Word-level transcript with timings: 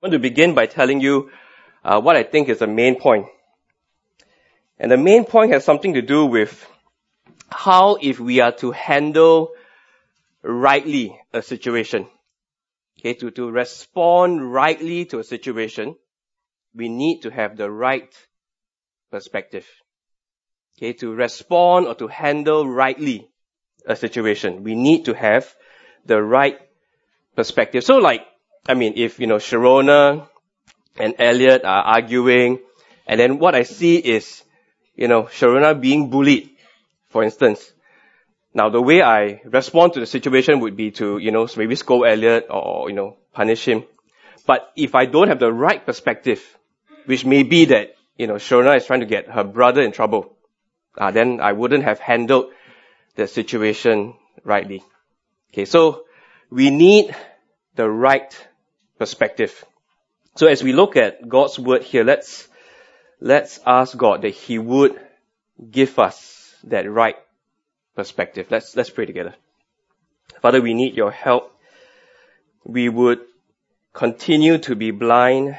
I 0.00 0.06
want 0.06 0.12
to 0.12 0.20
begin 0.20 0.54
by 0.54 0.66
telling 0.66 1.00
you 1.00 1.28
uh, 1.84 2.00
what 2.00 2.14
I 2.14 2.22
think 2.22 2.48
is 2.48 2.60
the 2.60 2.68
main 2.68 3.00
point. 3.00 3.26
And 4.78 4.92
the 4.92 4.96
main 4.96 5.24
point 5.24 5.52
has 5.52 5.64
something 5.64 5.94
to 5.94 6.02
do 6.02 6.26
with 6.26 6.64
how 7.48 7.96
if 8.00 8.20
we 8.20 8.38
are 8.38 8.52
to 8.58 8.70
handle 8.70 9.50
rightly 10.42 11.18
a 11.32 11.42
situation, 11.42 12.06
okay, 13.00 13.14
to, 13.14 13.32
to 13.32 13.50
respond 13.50 14.52
rightly 14.52 15.04
to 15.06 15.18
a 15.18 15.24
situation, 15.24 15.96
we 16.72 16.88
need 16.88 17.22
to 17.22 17.30
have 17.30 17.56
the 17.56 17.68
right 17.68 18.14
perspective. 19.10 19.66
Okay, 20.76 20.92
to 20.92 21.12
respond 21.12 21.88
or 21.88 21.96
to 21.96 22.06
handle 22.06 22.68
rightly 22.68 23.28
a 23.84 23.96
situation, 23.96 24.62
we 24.62 24.76
need 24.76 25.06
to 25.06 25.12
have 25.14 25.52
the 26.06 26.22
right 26.22 26.60
perspective. 27.34 27.82
So 27.82 27.96
like, 27.96 28.24
I 28.66 28.74
mean, 28.74 28.94
if, 28.96 29.18
you 29.20 29.26
know, 29.26 29.36
Sharona 29.36 30.26
and 30.96 31.14
Elliot 31.18 31.64
are 31.64 31.82
arguing, 31.82 32.60
and 33.06 33.18
then 33.18 33.38
what 33.38 33.54
I 33.54 33.62
see 33.62 33.96
is, 33.96 34.42
you 34.94 35.08
know, 35.08 35.24
Sharona 35.24 35.78
being 35.80 36.10
bullied, 36.10 36.50
for 37.08 37.22
instance. 37.22 37.72
Now, 38.54 38.70
the 38.70 38.82
way 38.82 39.02
I 39.02 39.40
respond 39.44 39.92
to 39.94 40.00
the 40.00 40.06
situation 40.06 40.60
would 40.60 40.76
be 40.76 40.90
to, 40.92 41.18
you 41.18 41.30
know, 41.30 41.46
maybe 41.56 41.76
scold 41.76 42.06
Elliot 42.06 42.46
or, 42.50 42.88
you 42.90 42.96
know, 42.96 43.16
punish 43.32 43.66
him. 43.66 43.84
But 44.46 44.72
if 44.76 44.94
I 44.94 45.06
don't 45.06 45.28
have 45.28 45.38
the 45.38 45.52
right 45.52 45.84
perspective, 45.84 46.42
which 47.04 47.24
may 47.24 47.42
be 47.42 47.66
that, 47.66 47.94
you 48.16 48.26
know, 48.26 48.34
Sharona 48.34 48.76
is 48.76 48.86
trying 48.86 49.00
to 49.00 49.06
get 49.06 49.28
her 49.28 49.44
brother 49.44 49.82
in 49.82 49.92
trouble, 49.92 50.36
uh, 50.96 51.10
then 51.10 51.40
I 51.40 51.52
wouldn't 51.52 51.84
have 51.84 52.00
handled 52.00 52.50
the 53.14 53.26
situation 53.26 54.14
rightly. 54.44 54.82
Okay, 55.52 55.64
so 55.64 56.04
we 56.50 56.70
need 56.70 57.14
the 57.78 57.88
right 57.88 58.36
perspective. 58.98 59.64
So 60.34 60.48
as 60.48 60.64
we 60.64 60.72
look 60.72 60.96
at 60.96 61.28
God's 61.28 61.60
word 61.60 61.84
here, 61.84 62.02
let's, 62.02 62.48
let's 63.20 63.60
ask 63.64 63.96
God 63.96 64.22
that 64.22 64.34
He 64.34 64.58
would 64.58 65.00
give 65.70 65.96
us 66.00 66.56
that 66.64 66.90
right 66.90 67.14
perspective. 67.94 68.48
Let's, 68.50 68.74
let's 68.74 68.90
pray 68.90 69.06
together. 69.06 69.34
Father, 70.42 70.60
we 70.60 70.74
need 70.74 70.96
your 70.96 71.12
help. 71.12 71.56
We 72.64 72.88
would 72.88 73.20
continue 73.92 74.58
to 74.58 74.74
be 74.74 74.90
blind. 74.90 75.56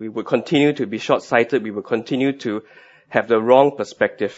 We 0.00 0.08
would 0.08 0.26
continue 0.26 0.72
to 0.72 0.86
be 0.86 0.98
short-sighted. 0.98 1.62
We 1.62 1.70
would 1.70 1.84
continue 1.84 2.32
to 2.38 2.64
have 3.10 3.28
the 3.28 3.40
wrong 3.40 3.76
perspective. 3.76 4.36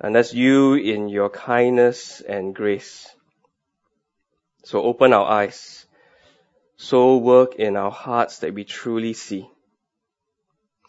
Unless 0.00 0.32
you 0.32 0.74
in 0.76 1.10
your 1.10 1.28
kindness 1.28 2.22
and 2.22 2.54
grace. 2.54 3.13
So 4.64 4.82
open 4.82 5.12
our 5.12 5.26
eyes 5.26 5.84
so 6.76 7.16
work 7.16 7.54
in 7.54 7.76
our 7.76 7.90
hearts 7.90 8.40
that 8.40 8.54
we 8.54 8.64
truly 8.64 9.12
see. 9.12 9.48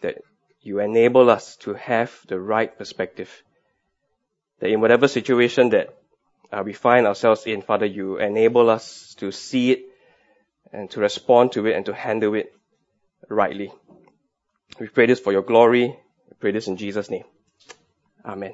That 0.02 0.18
you 0.62 0.80
enable 0.80 1.30
us 1.30 1.58
to 1.58 1.74
have 1.74 2.12
the 2.28 2.40
right 2.40 2.76
perspective. 2.76 3.44
That 4.60 4.70
in 4.70 4.82
whatever 4.82 5.08
situation 5.08 5.70
that 5.70 5.96
uh, 6.52 6.64
we 6.66 6.74
find 6.74 7.06
ourselves 7.06 7.46
in, 7.46 7.62
Father, 7.62 7.86
you 7.86 8.18
enable 8.18 8.70
us 8.70 9.16
to 9.20 9.32
see 9.32 9.72
it 9.72 9.86
and 10.72 10.90
to 10.92 11.00
respond 11.00 11.52
to 11.54 11.66
it 11.68 11.76
and 11.76 11.86
to 11.86 11.94
handle 11.94 12.34
it 12.34 12.54
rightly. 13.30 13.72
We 14.80 14.88
pray 14.88 15.06
this 15.06 15.20
for 15.20 15.32
your 15.32 15.44
glory. 15.44 15.88
We 15.88 16.36
pray 16.40 16.52
this 16.52 16.68
in 16.68 16.78
Jesus' 16.78 17.10
name. 17.10 17.26
Amen. 18.26 18.54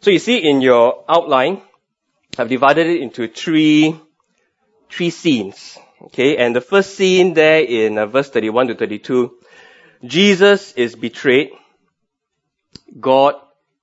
So 0.00 0.10
you 0.10 0.18
see 0.18 0.38
in 0.38 0.60
your 0.60 1.04
outline, 1.08 1.62
I've 2.38 2.48
divided 2.48 2.86
it 2.86 3.00
into 3.00 3.26
three, 3.26 3.98
three 4.90 5.10
scenes. 5.10 5.78
Okay, 6.02 6.36
and 6.36 6.54
the 6.54 6.60
first 6.60 6.94
scene 6.94 7.34
there 7.34 7.62
in 7.62 7.98
uh, 7.98 8.06
verse 8.06 8.28
31 8.28 8.68
to 8.68 8.74
32, 8.74 9.34
Jesus 10.04 10.72
is 10.72 10.94
betrayed. 10.94 11.50
God 13.00 13.34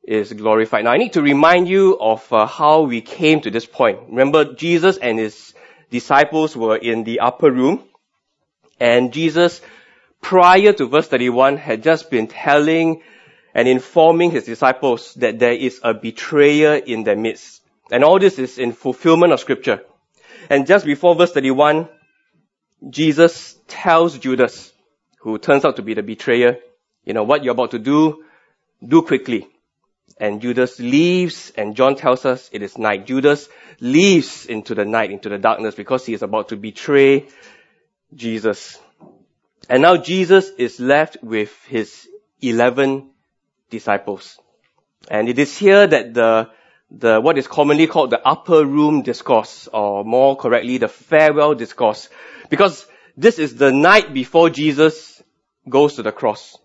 is 0.03 0.31
glorified. 0.31 0.83
Now 0.83 0.91
I 0.91 0.97
need 0.97 1.13
to 1.13 1.21
remind 1.21 1.67
you 1.67 1.97
of 1.99 2.31
uh, 2.31 2.45
how 2.45 2.81
we 2.81 3.01
came 3.01 3.41
to 3.41 3.51
this 3.51 3.65
point. 3.65 3.99
Remember, 4.09 4.53
Jesus 4.53 4.97
and 4.97 5.17
his 5.17 5.53
disciples 5.89 6.55
were 6.55 6.75
in 6.75 7.03
the 7.03 7.21
upper 7.21 7.51
room, 7.51 7.83
and 8.79 9.11
Jesus, 9.11 9.61
prior 10.21 10.73
to 10.73 10.87
verse 10.87 11.07
31, 11.07 11.57
had 11.57 11.83
just 11.83 12.11
been 12.11 12.27
telling 12.27 13.01
and 13.55 13.67
informing 13.67 14.31
his 14.31 14.45
disciples 14.45 15.13
that 15.15 15.39
there 15.39 15.53
is 15.53 15.79
a 15.83 15.93
betrayer 15.93 16.75
in 16.75 17.03
their 17.03 17.15
midst. 17.15 17.61
And 17.91 18.03
all 18.03 18.19
this 18.19 18.39
is 18.39 18.57
in 18.57 18.71
fulfillment 18.71 19.33
of 19.33 19.39
scripture. 19.39 19.81
And 20.49 20.67
just 20.67 20.85
before 20.85 21.15
verse 21.15 21.31
31, 21.31 21.89
Jesus 22.89 23.57
tells 23.67 24.17
Judas, 24.17 24.71
who 25.19 25.37
turns 25.37 25.65
out 25.65 25.77
to 25.77 25.81
be 25.81 25.93
the 25.93 26.03
betrayer, 26.03 26.57
you 27.05 27.13
know, 27.13 27.23
what 27.23 27.43
you're 27.43 27.53
about 27.53 27.71
to 27.71 27.79
do, 27.79 28.23
do 28.85 29.01
quickly. 29.01 29.47
And 30.19 30.41
Judas 30.41 30.79
leaves, 30.79 31.51
and 31.57 31.75
John 31.75 31.95
tells 31.95 32.25
us 32.25 32.49
it 32.51 32.61
is 32.61 32.77
night. 32.77 33.07
Judas 33.07 33.49
leaves 33.79 34.45
into 34.45 34.75
the 34.75 34.85
night, 34.85 35.11
into 35.11 35.29
the 35.29 35.37
darkness, 35.37 35.75
because 35.75 36.05
he 36.05 36.13
is 36.13 36.21
about 36.21 36.49
to 36.49 36.55
betray 36.55 37.27
Jesus. 38.13 38.79
And 39.69 39.81
now 39.81 39.97
Jesus 39.97 40.49
is 40.57 40.79
left 40.79 41.17
with 41.23 41.51
his 41.65 42.07
eleven 42.41 43.09
disciples. 43.69 44.37
And 45.09 45.27
it 45.29 45.39
is 45.39 45.57
here 45.57 45.87
that 45.87 46.13
the, 46.13 46.49
the, 46.93 47.19
what 47.19 47.37
is 47.37 47.47
commonly 47.47 47.87
called 47.87 48.11
the 48.11 48.25
upper 48.25 48.65
room 48.65 49.01
discourse, 49.01 49.67
or 49.73 50.05
more 50.05 50.35
correctly, 50.35 50.77
the 50.77 50.87
farewell 50.87 51.55
discourse, 51.55 52.07
because 52.49 52.85
this 53.17 53.39
is 53.39 53.55
the 53.55 53.71
night 53.71 54.13
before 54.13 54.49
Jesus 54.49 55.21
goes 55.67 55.95
to 55.95 56.03
the 56.03 56.11
cross. 56.11 56.57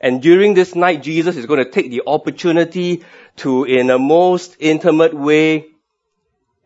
And 0.00 0.22
during 0.22 0.54
this 0.54 0.74
night, 0.74 1.02
Jesus 1.02 1.36
is 1.36 1.46
going 1.46 1.64
to 1.64 1.70
take 1.70 1.90
the 1.90 2.02
opportunity 2.06 3.04
to, 3.36 3.64
in 3.64 3.90
a 3.90 3.98
most 3.98 4.56
intimate 4.60 5.14
way, 5.14 5.66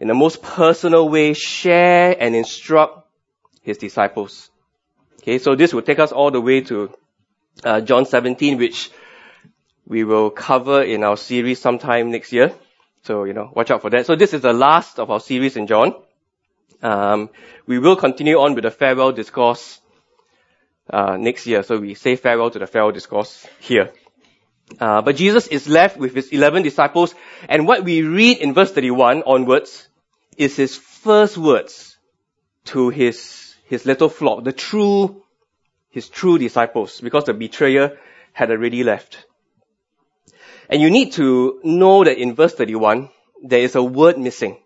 in 0.00 0.10
a 0.10 0.14
most 0.14 0.42
personal 0.42 1.08
way, 1.08 1.32
share 1.32 2.14
and 2.18 2.34
instruct 2.34 3.06
his 3.62 3.78
disciples. 3.78 4.50
Okay, 5.20 5.38
so 5.38 5.54
this 5.54 5.72
will 5.72 5.82
take 5.82 6.00
us 6.00 6.10
all 6.10 6.32
the 6.32 6.40
way 6.40 6.62
to 6.62 6.92
uh, 7.64 7.80
John 7.80 8.06
17, 8.06 8.58
which 8.58 8.90
we 9.86 10.04
will 10.04 10.30
cover 10.30 10.82
in 10.82 11.04
our 11.04 11.16
series 11.16 11.60
sometime 11.60 12.10
next 12.10 12.32
year. 12.32 12.52
So, 13.02 13.24
you 13.24 13.32
know, 13.32 13.50
watch 13.54 13.70
out 13.70 13.82
for 13.82 13.90
that. 13.90 14.06
So 14.06 14.14
this 14.14 14.32
is 14.32 14.42
the 14.42 14.52
last 14.52 14.98
of 14.98 15.10
our 15.10 15.20
series 15.20 15.56
in 15.56 15.66
John. 15.66 15.94
Um, 16.82 17.30
we 17.66 17.78
will 17.78 17.96
continue 17.96 18.38
on 18.38 18.54
with 18.54 18.64
the 18.64 18.70
farewell 18.70 19.12
discourse 19.12 19.80
uh, 20.88 21.16
next 21.16 21.46
year. 21.46 21.62
So 21.62 21.78
we 21.78 21.94
say 21.94 22.16
farewell 22.16 22.50
to 22.50 22.58
the 22.58 22.66
farewell 22.66 22.92
discourse 22.92 23.46
here. 23.60 23.92
Uh, 24.78 25.02
but 25.02 25.16
Jesus 25.16 25.48
is 25.48 25.68
left 25.68 25.96
with 25.96 26.14
his 26.14 26.30
11 26.30 26.62
disciples, 26.62 27.14
and 27.48 27.66
what 27.66 27.84
we 27.84 28.02
read 28.02 28.38
in 28.38 28.54
verse 28.54 28.72
31 28.72 29.22
onwards 29.24 29.88
is 30.36 30.56
his 30.56 30.76
first 30.76 31.36
words 31.36 31.98
to 32.66 32.88
his, 32.88 33.54
his 33.64 33.84
little 33.84 34.08
flock, 34.08 34.44
the 34.44 34.52
true, 34.52 35.22
his 35.90 36.08
true 36.08 36.38
disciples, 36.38 37.00
because 37.00 37.24
the 37.24 37.34
betrayer 37.34 37.98
had 38.32 38.50
already 38.50 38.82
left. 38.82 39.26
And 40.68 40.80
you 40.80 40.90
need 40.90 41.12
to 41.12 41.60
know 41.64 42.04
that 42.04 42.18
in 42.18 42.34
verse 42.34 42.54
31, 42.54 43.10
there 43.42 43.60
is 43.60 43.74
a 43.74 43.82
word 43.82 44.18
missing. 44.18 44.58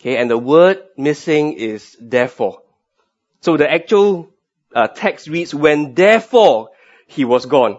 Okay, 0.00 0.16
and 0.16 0.30
the 0.30 0.38
word 0.38 0.82
missing 0.96 1.54
is 1.54 1.96
therefore. 2.00 2.62
So 3.40 3.56
the 3.56 3.70
actual 3.70 4.30
uh, 4.74 4.88
text 4.88 5.28
reads, 5.28 5.54
when 5.54 5.94
therefore 5.94 6.70
he 7.06 7.24
was 7.24 7.46
gone. 7.46 7.78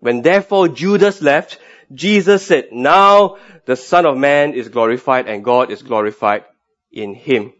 When 0.00 0.22
therefore 0.22 0.68
Judas 0.68 1.20
left, 1.20 1.58
Jesus 1.92 2.46
said, 2.46 2.68
now 2.70 3.38
the 3.64 3.76
Son 3.76 4.06
of 4.06 4.16
Man 4.16 4.54
is 4.54 4.68
glorified 4.68 5.26
and 5.26 5.44
God 5.44 5.70
is 5.70 5.82
glorified 5.82 6.44
in 6.92 7.14
him. 7.14 7.52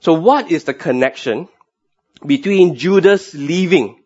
So 0.00 0.14
what 0.14 0.50
is 0.50 0.64
the 0.64 0.74
connection 0.74 1.48
between 2.24 2.74
Judas 2.74 3.32
leaving? 3.34 4.02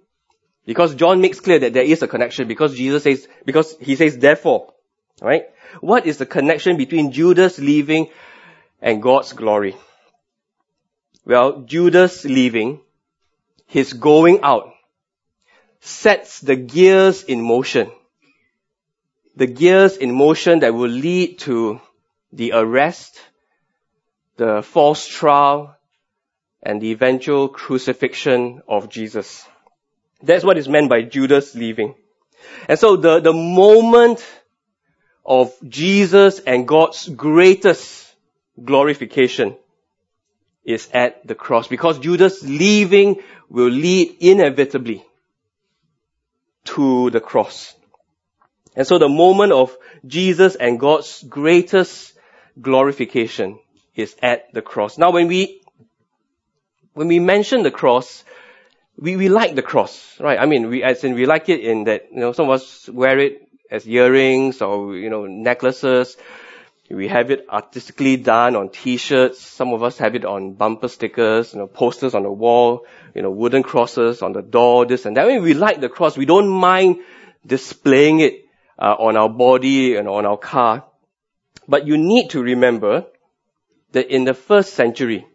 Because 0.66 0.94
John 0.94 1.20
makes 1.20 1.40
clear 1.40 1.58
that 1.58 1.72
there 1.72 1.84
is 1.84 2.02
a 2.02 2.08
connection 2.08 2.46
because 2.46 2.76
Jesus 2.76 3.02
says, 3.02 3.26
because 3.44 3.76
he 3.80 3.96
says 3.96 4.18
therefore. 4.18 4.72
Right? 5.20 5.44
What 5.80 6.06
is 6.06 6.18
the 6.18 6.26
connection 6.26 6.76
between 6.76 7.12
Judas 7.12 7.58
leaving 7.58 8.08
and 8.82 9.02
God's 9.02 9.32
glory. 9.32 9.76
Well, 11.24 11.62
Judas 11.62 12.24
leaving, 12.24 12.80
his 13.66 13.92
going 13.92 14.40
out, 14.42 14.72
sets 15.80 16.40
the 16.40 16.56
gears 16.56 17.22
in 17.22 17.40
motion. 17.40 17.90
The 19.36 19.46
gears 19.46 19.96
in 19.96 20.12
motion 20.12 20.60
that 20.60 20.74
will 20.74 20.90
lead 20.90 21.38
to 21.40 21.80
the 22.32 22.52
arrest, 22.54 23.20
the 24.36 24.62
false 24.62 25.06
trial, 25.06 25.76
and 26.62 26.80
the 26.80 26.90
eventual 26.90 27.48
crucifixion 27.48 28.62
of 28.68 28.88
Jesus. 28.88 29.46
That's 30.22 30.44
what 30.44 30.58
is 30.58 30.68
meant 30.68 30.88
by 30.88 31.02
Judas 31.02 31.54
leaving. 31.54 31.94
And 32.68 32.78
so 32.78 32.96
the, 32.96 33.20
the 33.20 33.32
moment 33.32 34.24
of 35.24 35.52
Jesus 35.66 36.38
and 36.40 36.66
God's 36.66 37.08
greatest 37.08 38.14
glorification 38.62 39.56
is 40.64 40.88
at 40.92 41.26
the 41.26 41.34
cross 41.34 41.68
because 41.68 41.98
Judas 41.98 42.42
leaving 42.42 43.22
will 43.48 43.70
lead 43.70 44.16
inevitably 44.20 45.04
to 46.64 47.10
the 47.10 47.20
cross. 47.20 47.74
And 48.76 48.86
so 48.86 48.98
the 48.98 49.08
moment 49.08 49.52
of 49.52 49.76
Jesus 50.06 50.54
and 50.54 50.78
God's 50.78 51.22
greatest 51.22 52.14
glorification 52.60 53.58
is 53.94 54.14
at 54.22 54.52
the 54.52 54.62
cross. 54.62 54.98
Now 54.98 55.10
when 55.10 55.26
we, 55.26 55.62
when 56.92 57.08
we 57.08 57.18
mention 57.18 57.62
the 57.62 57.70
cross, 57.70 58.24
we, 59.00 59.16
we 59.16 59.28
like 59.30 59.54
the 59.54 59.62
cross, 59.62 60.16
right? 60.20 60.38
I 60.38 60.44
mean, 60.44 60.68
we, 60.68 60.82
as 60.82 61.02
in 61.04 61.14
we 61.14 61.24
like 61.24 61.48
it 61.48 61.60
in 61.60 61.84
that, 61.84 62.08
you 62.12 62.20
know, 62.20 62.32
some 62.32 62.50
of 62.50 62.60
us 62.60 62.88
wear 62.88 63.18
it 63.18 63.48
as 63.70 63.88
earrings 63.88 64.60
or, 64.60 64.94
you 64.94 65.08
know, 65.08 65.24
necklaces. 65.26 66.16
We 66.90 67.08
have 67.08 67.30
it 67.30 67.46
artistically 67.48 68.16
done 68.16 68.56
on 68.56 68.68
t-shirts. 68.68 69.40
Some 69.40 69.72
of 69.72 69.82
us 69.82 69.96
have 69.98 70.14
it 70.16 70.24
on 70.24 70.52
bumper 70.52 70.88
stickers, 70.88 71.54
you 71.54 71.60
know, 71.60 71.66
posters 71.66 72.14
on 72.14 72.24
the 72.24 72.32
wall, 72.32 72.84
you 73.14 73.22
know, 73.22 73.30
wooden 73.30 73.62
crosses 73.62 74.22
on 74.22 74.32
the 74.32 74.42
door, 74.42 74.84
this 74.84 75.06
and 75.06 75.16
that. 75.16 75.24
I 75.24 75.28
mean, 75.28 75.42
we 75.42 75.54
like 75.54 75.80
the 75.80 75.88
cross. 75.88 76.18
We 76.18 76.26
don't 76.26 76.48
mind 76.48 76.96
displaying 77.46 78.20
it 78.20 78.44
uh, 78.78 78.96
on 78.98 79.16
our 79.16 79.30
body 79.30 79.96
and 79.96 80.08
on 80.08 80.26
our 80.26 80.36
car. 80.36 80.84
But 81.66 81.86
you 81.86 81.96
need 81.96 82.30
to 82.30 82.42
remember 82.42 83.06
that 83.92 84.12
in 84.12 84.24
the 84.24 84.34
first 84.34 84.74
century, 84.74 85.26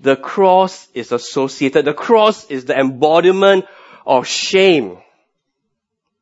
the 0.00 0.16
cross 0.16 0.88
is 0.94 1.12
associated, 1.12 1.84
the 1.84 1.94
cross 1.94 2.46
is 2.50 2.64
the 2.64 2.78
embodiment 2.78 3.66
of 4.06 4.26
shame. 4.26 4.98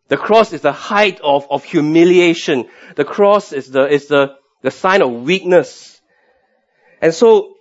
The 0.09 0.17
cross 0.17 0.53
is 0.53 0.63
the 0.63 0.73
height 0.73 1.21
of, 1.21 1.47
of 1.51 1.65
humiliation. 1.65 2.69
The 2.97 3.05
cross 3.05 3.53
is 3.53 3.71
the, 3.71 3.87
is 3.87 4.09
the, 4.09 4.37
the 4.63 4.71
sign 4.71 5.03
of 5.03 5.13
weakness. 5.13 6.01
And 7.01 7.15
so, 7.15 7.55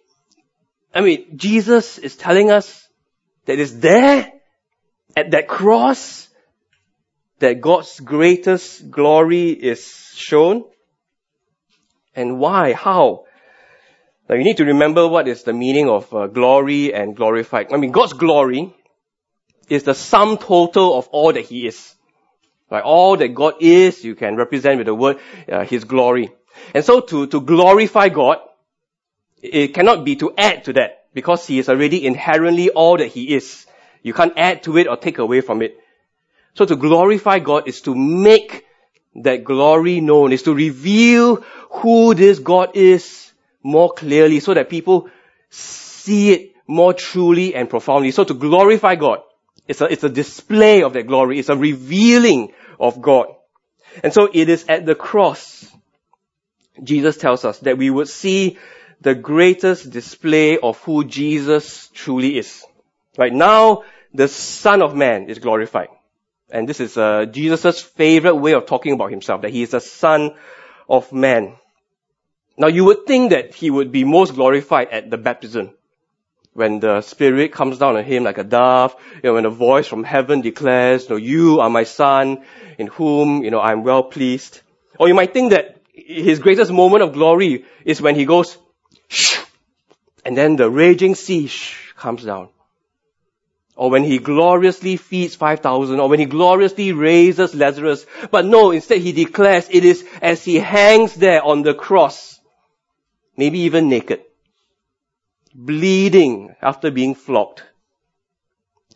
I 0.95 1.01
mean, 1.01 1.37
Jesus 1.37 1.97
is 1.99 2.15
telling 2.15 2.49
us 2.49 2.87
that 3.45 3.59
it's 3.59 3.73
there 3.73 4.31
at 5.15 5.31
that 5.31 5.47
cross 5.47 6.27
that 7.39 7.61
God's 7.61 7.99
greatest 7.99 8.89
glory 8.89 9.51
is 9.51 10.11
shown. 10.15 10.63
And 12.15 12.39
why? 12.39 12.73
How? 12.73 13.26
Now 14.29 14.35
you 14.35 14.43
need 14.43 14.57
to 14.57 14.65
remember 14.65 15.07
what 15.07 15.27
is 15.27 15.43
the 15.43 15.53
meaning 15.53 15.89
of 15.89 16.13
uh, 16.13 16.27
glory 16.27 16.93
and 16.93 17.15
glorified. 17.15 17.71
I 17.71 17.77
mean, 17.77 17.91
God's 17.91 18.13
glory 18.13 18.73
is 19.69 19.83
the 19.83 19.93
sum 19.93 20.37
total 20.37 20.97
of 20.97 21.07
all 21.09 21.31
that 21.31 21.45
He 21.45 21.65
is. 21.67 21.95
Right? 22.69 22.83
All 22.83 23.15
that 23.15 23.29
God 23.29 23.55
is, 23.61 24.03
you 24.03 24.15
can 24.15 24.35
represent 24.35 24.77
with 24.77 24.87
the 24.87 24.95
word, 24.95 25.19
uh, 25.49 25.63
His 25.63 25.85
glory. 25.85 26.29
And 26.73 26.83
so 26.83 26.99
to, 26.99 27.27
to 27.27 27.39
glorify 27.41 28.09
God, 28.09 28.39
it 29.41 29.69
cannot 29.73 30.03
be 30.03 30.17
to 30.17 30.33
add 30.37 30.65
to 30.65 30.73
that 30.73 31.05
because 31.13 31.47
He 31.47 31.59
is 31.59 31.69
already 31.69 32.05
inherently 32.05 32.69
all 32.69 32.97
that 32.97 33.07
He 33.07 33.33
is. 33.33 33.65
You 34.03 34.13
can't 34.13 34.33
add 34.35 34.63
to 34.63 34.77
it 34.77 34.87
or 34.87 34.97
take 34.97 35.19
away 35.19 35.39
from 35.39 35.61
it. 35.61 35.77
So 36.55 36.65
to 36.65 36.75
glorify 36.75 37.39
God 37.39 37.67
is 37.67 37.81
to 37.81 37.95
make 37.95 38.65
that 39.15 39.43
glory 39.45 40.01
known, 40.01 40.33
is 40.33 40.43
to 40.43 40.53
reveal 40.53 41.37
who 41.69 42.13
this 42.13 42.39
God 42.39 42.75
is 42.75 43.26
more 43.67 43.91
clearly 43.91 44.39
so 44.39 44.53
that 44.53 44.69
people 44.69 45.09
see 45.49 46.31
it 46.31 46.55
more 46.67 46.93
truly 46.93 47.53
and 47.53 47.69
profoundly. 47.69 48.11
So 48.11 48.23
to 48.23 48.33
glorify 48.33 48.95
God, 48.95 49.19
it's 49.67 49.81
a, 49.81 49.91
it's 49.91 50.05
a 50.05 50.09
display 50.09 50.83
of 50.83 50.93
that 50.93 51.05
glory. 51.05 51.37
It's 51.37 51.49
a 51.49 51.57
revealing 51.57 52.53
of 52.79 53.01
God. 53.01 53.27
And 54.03 54.13
so 54.13 54.29
it 54.33 54.47
is 54.47 54.65
at 54.69 54.85
the 54.85 54.95
cross, 54.95 55.69
Jesus 56.81 57.17
tells 57.17 57.43
us 57.43 57.59
that 57.59 57.77
we 57.77 57.89
would 57.89 58.07
see 58.07 58.57
the 59.01 59.15
greatest 59.15 59.91
display 59.91 60.57
of 60.57 60.79
who 60.83 61.03
Jesus 61.03 61.89
truly 61.93 62.37
is. 62.37 62.63
Right 63.17 63.33
now, 63.33 63.83
the 64.13 64.29
Son 64.29 64.81
of 64.81 64.95
Man 64.95 65.29
is 65.29 65.39
glorified. 65.39 65.89
And 66.49 66.69
this 66.69 66.79
is 66.79 66.97
uh, 66.97 67.25
Jesus' 67.25 67.81
favorite 67.81 68.35
way 68.35 68.53
of 68.53 68.65
talking 68.65 68.93
about 68.93 69.11
himself, 69.11 69.41
that 69.41 69.51
he 69.51 69.63
is 69.63 69.71
the 69.71 69.81
Son 69.81 70.35
of 70.87 71.11
Man. 71.11 71.57
Now 72.57 72.67
you 72.67 72.85
would 72.85 73.05
think 73.05 73.29
that 73.29 73.53
he 73.53 73.69
would 73.69 73.91
be 73.91 74.03
most 74.03 74.33
glorified 74.33 74.89
at 74.89 75.11
the 75.11 75.17
baptism. 75.17 75.71
When 76.53 76.79
the 76.79 77.01
Spirit 77.01 77.51
comes 77.51 77.77
down 77.77 77.97
on 77.97 78.03
him 78.03 78.23
like 78.23 78.39
a 78.39 78.43
dove, 78.43 78.95
you 79.15 79.29
know, 79.29 79.33
when 79.35 79.45
a 79.45 79.51
voice 79.51 79.85
from 79.85 80.03
heaven 80.03 80.41
declares, 80.41 81.03
you 81.03 81.09
know, 81.11 81.15
you 81.17 81.59
are 81.59 81.69
my 81.69 81.83
son, 81.83 82.43
in 82.79 82.87
whom, 82.87 83.43
you 83.43 83.51
know, 83.51 83.61
I'm 83.61 83.83
well 83.83 84.01
pleased. 84.01 84.61
Or 84.99 85.07
you 85.07 85.13
might 85.13 85.33
think 85.33 85.51
that 85.51 85.81
his 85.93 86.39
greatest 86.39 86.71
moment 86.71 87.03
of 87.03 87.13
glory 87.13 87.65
is 87.85 88.01
when 88.01 88.15
he 88.15 88.25
goes, 88.25 88.57
shh, 89.07 89.37
and 90.25 90.35
then 90.35 90.55
the 90.55 90.67
raging 90.67 91.13
sea 91.13 91.45
shh, 91.45 91.93
comes 91.95 92.23
down. 92.23 92.49
Or 93.75 93.91
when 93.91 94.03
he 94.03 94.17
gloriously 94.17 94.97
feeds 94.97 95.35
5,000, 95.35 95.99
or 95.99 96.09
when 96.09 96.19
he 96.19 96.25
gloriously 96.25 96.91
raises 96.91 97.53
Lazarus. 97.53 98.07
But 98.31 98.45
no, 98.45 98.71
instead 98.71 99.01
he 99.01 99.11
declares 99.11 99.67
it 99.69 99.85
is 99.85 100.03
as 100.23 100.43
he 100.43 100.55
hangs 100.55 101.13
there 101.13 101.43
on 101.43 101.61
the 101.61 101.75
cross 101.75 102.36
maybe 103.37 103.59
even 103.59 103.87
naked, 103.87 104.21
bleeding 105.53 106.55
after 106.61 106.91
being 106.91 107.15
flogged. 107.15 107.61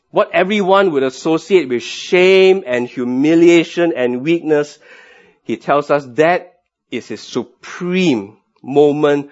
What 0.09 0.31
everyone 0.33 0.91
would 0.91 1.03
associate 1.03 1.69
with 1.69 1.83
shame 1.83 2.63
and 2.67 2.87
humiliation 2.87 3.93
and 3.95 4.23
weakness, 4.23 4.77
he 5.43 5.55
tells 5.55 5.89
us 5.89 6.05
that 6.15 6.59
is 6.89 7.07
his 7.07 7.21
supreme 7.21 8.37
moment 8.61 9.31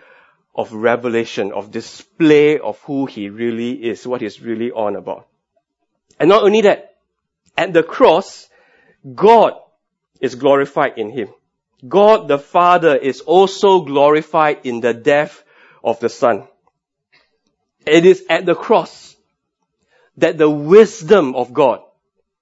of 0.56 0.71
revelation, 0.71 1.51
of 1.51 1.71
display 1.71 2.59
of 2.59 2.79
who 2.81 3.06
he 3.06 3.29
really 3.29 3.73
is, 3.73 4.07
what 4.07 4.21
he's 4.21 4.41
really 4.41 4.71
on 4.71 4.95
about. 4.95 5.27
And 6.19 6.29
not 6.29 6.44
only 6.44 6.61
that, 6.61 6.97
at 7.57 7.73
the 7.73 7.83
cross, 7.83 8.50
God 9.15 9.53
is 10.21 10.35
glorified 10.35 10.97
in 10.97 11.09
him. 11.09 11.29
God 11.88 12.28
the 12.28 12.40
Father 12.40 12.96
is 12.96 13.22
also 13.22 13.81
glorified 13.81 14.60
in 14.66 14.81
the 14.81 14.94
death 14.94 15.44
of 15.84 16.00
the 16.00 16.10
Son. 16.10 16.48
It 17.86 18.06
is 18.06 18.26
at 18.30 18.46
the 18.46 18.56
cross 18.56 19.16
that 20.18 20.38
the 20.38 20.50
wisdom 20.50 21.36
of 21.36 21.54
God 21.54 21.81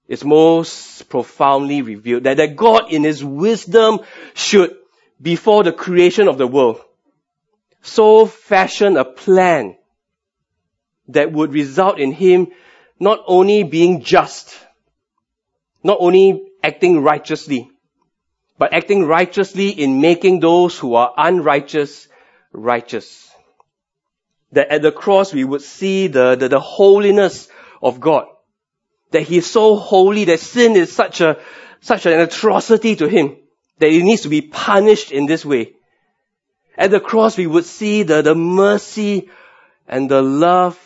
is 0.07 0.23
most 0.23 1.09
profoundly 1.09 1.81
revealed. 1.81 2.23
That, 2.23 2.37
that 2.37 2.55
God 2.55 2.91
in 2.91 3.03
His 3.03 3.23
wisdom 3.23 3.99
should, 4.33 4.75
before 5.21 5.63
the 5.63 5.71
creation 5.71 6.27
of 6.27 6.37
the 6.37 6.47
world, 6.47 6.81
so 7.81 8.25
fashion 8.25 8.97
a 8.97 9.05
plan 9.05 9.77
that 11.09 11.31
would 11.31 11.53
result 11.53 11.99
in 11.99 12.11
Him 12.11 12.47
not 12.99 13.19
only 13.27 13.63
being 13.63 14.01
just, 14.01 14.57
not 15.83 15.97
only 15.99 16.47
acting 16.63 17.03
righteously, 17.03 17.69
but 18.57 18.73
acting 18.73 19.05
righteously 19.05 19.69
in 19.69 20.01
making 20.01 20.39
those 20.39 20.77
who 20.77 20.95
are 20.95 21.13
unrighteous 21.17 22.07
righteous. 22.51 23.29
That 24.51 24.69
at 24.69 24.81
the 24.81 24.91
cross 24.91 25.33
we 25.33 25.43
would 25.43 25.61
see 25.61 26.07
the, 26.07 26.35
the, 26.35 26.49
the 26.49 26.59
holiness 26.59 27.49
of 27.81 27.99
God. 27.99 28.25
That 29.11 29.23
He 29.23 29.37
is 29.37 29.49
so 29.49 29.75
holy 29.75 30.25
that 30.25 30.39
sin 30.39 30.75
is 30.75 30.93
such 30.93 31.21
a, 31.21 31.39
such 31.81 32.05
an 32.05 32.19
atrocity 32.19 32.95
to 32.95 33.07
Him 33.07 33.37
that 33.79 33.89
it 33.89 34.03
needs 34.03 34.23
to 34.23 34.29
be 34.29 34.41
punished 34.41 35.11
in 35.11 35.25
this 35.25 35.45
way. 35.45 35.73
At 36.77 36.91
the 36.91 36.99
cross 36.99 37.37
we 37.37 37.47
would 37.47 37.65
see 37.65 38.03
the, 38.03 38.21
the 38.21 38.35
mercy 38.35 39.29
and 39.87 40.09
the 40.09 40.21
love 40.21 40.79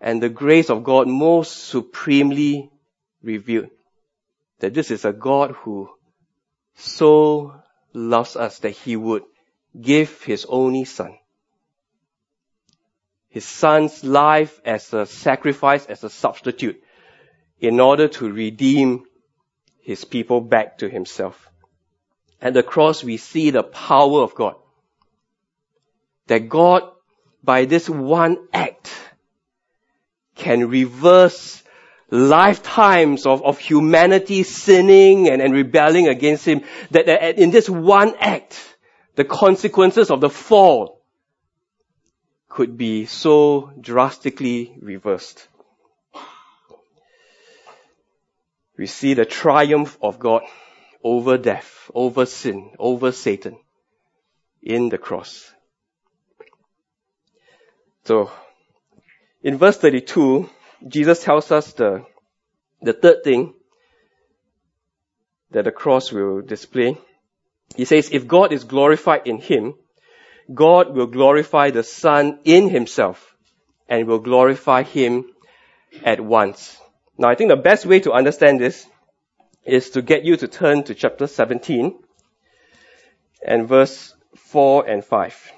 and 0.00 0.22
the 0.22 0.28
grace 0.28 0.70
of 0.70 0.84
God 0.84 1.08
most 1.08 1.64
supremely 1.64 2.70
revealed. 3.22 3.70
That 4.60 4.74
this 4.74 4.90
is 4.90 5.04
a 5.04 5.12
God 5.12 5.52
who 5.52 5.90
so 6.80 7.54
loves 7.92 8.36
us 8.36 8.58
that 8.60 8.70
he 8.70 8.96
would 8.96 9.22
give 9.80 10.22
his 10.22 10.46
only 10.48 10.84
son. 10.84 11.16
His 13.28 13.44
son's 13.44 14.02
life 14.02 14.60
as 14.64 14.92
a 14.92 15.06
sacrifice, 15.06 15.86
as 15.86 16.02
a 16.02 16.10
substitute, 16.10 16.82
in 17.60 17.78
order 17.78 18.08
to 18.08 18.32
redeem 18.32 19.04
his 19.82 20.04
people 20.04 20.40
back 20.40 20.78
to 20.78 20.88
himself. 20.88 21.48
At 22.40 22.54
the 22.54 22.62
cross, 22.62 23.04
we 23.04 23.18
see 23.18 23.50
the 23.50 23.62
power 23.62 24.22
of 24.22 24.34
God. 24.34 24.56
That 26.26 26.48
God, 26.48 26.90
by 27.44 27.66
this 27.66 27.88
one 27.88 28.48
act, 28.52 28.90
can 30.34 30.68
reverse 30.68 31.62
lifetimes 32.10 33.26
of, 33.26 33.44
of 33.44 33.58
humanity 33.58 34.42
sinning 34.42 35.28
and, 35.28 35.40
and 35.40 35.52
rebelling 35.52 36.08
against 36.08 36.44
Him, 36.46 36.62
that, 36.90 37.06
that 37.06 37.38
in 37.38 37.50
this 37.50 37.68
one 37.68 38.14
act, 38.18 38.76
the 39.14 39.24
consequences 39.24 40.10
of 40.10 40.20
the 40.20 40.30
fall 40.30 41.02
could 42.48 42.76
be 42.76 43.06
so 43.06 43.72
drastically 43.80 44.74
reversed. 44.80 45.46
We 48.76 48.86
see 48.86 49.14
the 49.14 49.24
triumph 49.24 49.98
of 50.02 50.18
God 50.18 50.42
over 51.04 51.38
death, 51.38 51.90
over 51.94 52.26
sin, 52.26 52.70
over 52.78 53.12
Satan 53.12 53.56
in 54.62 54.88
the 54.88 54.98
cross. 54.98 55.52
So, 58.04 58.30
in 59.42 59.58
verse 59.58 59.76
32, 59.76 60.48
Jesus 60.86 61.22
tells 61.22 61.50
us 61.52 61.72
the, 61.72 62.04
the 62.80 62.92
third 62.92 63.22
thing 63.24 63.54
that 65.50 65.64
the 65.64 65.72
cross 65.72 66.12
will 66.12 66.40
display. 66.40 66.96
He 67.76 67.84
says, 67.84 68.10
if 68.12 68.26
God 68.26 68.52
is 68.52 68.64
glorified 68.64 69.26
in 69.26 69.38
him, 69.38 69.74
God 70.52 70.94
will 70.94 71.06
glorify 71.06 71.70
the 71.70 71.82
Son 71.82 72.40
in 72.44 72.68
himself 72.68 73.34
and 73.88 74.06
will 74.06 74.18
glorify 74.18 74.82
him 74.82 75.26
at 76.04 76.20
once. 76.20 76.76
Now 77.18 77.28
I 77.28 77.34
think 77.34 77.50
the 77.50 77.56
best 77.56 77.86
way 77.86 78.00
to 78.00 78.12
understand 78.12 78.60
this 78.60 78.86
is 79.64 79.90
to 79.90 80.02
get 80.02 80.24
you 80.24 80.36
to 80.38 80.48
turn 80.48 80.84
to 80.84 80.94
chapter 80.94 81.26
17 81.26 81.98
and 83.46 83.68
verse 83.68 84.14
4 84.36 84.86
and 84.86 85.04
5. 85.04 85.52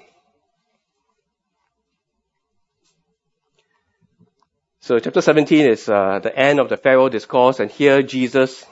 So 4.83 4.99
chapter 4.99 5.21
17 5.21 5.65
is 5.65 5.87
uh, 5.87 6.19
the 6.19 6.37
end 6.37 6.59
of 6.59 6.67
the 6.67 6.75
farewell 6.75 7.07
discourse 7.07 7.61
and 7.61 7.71
here 7.71 8.03
Jesus 8.03 8.65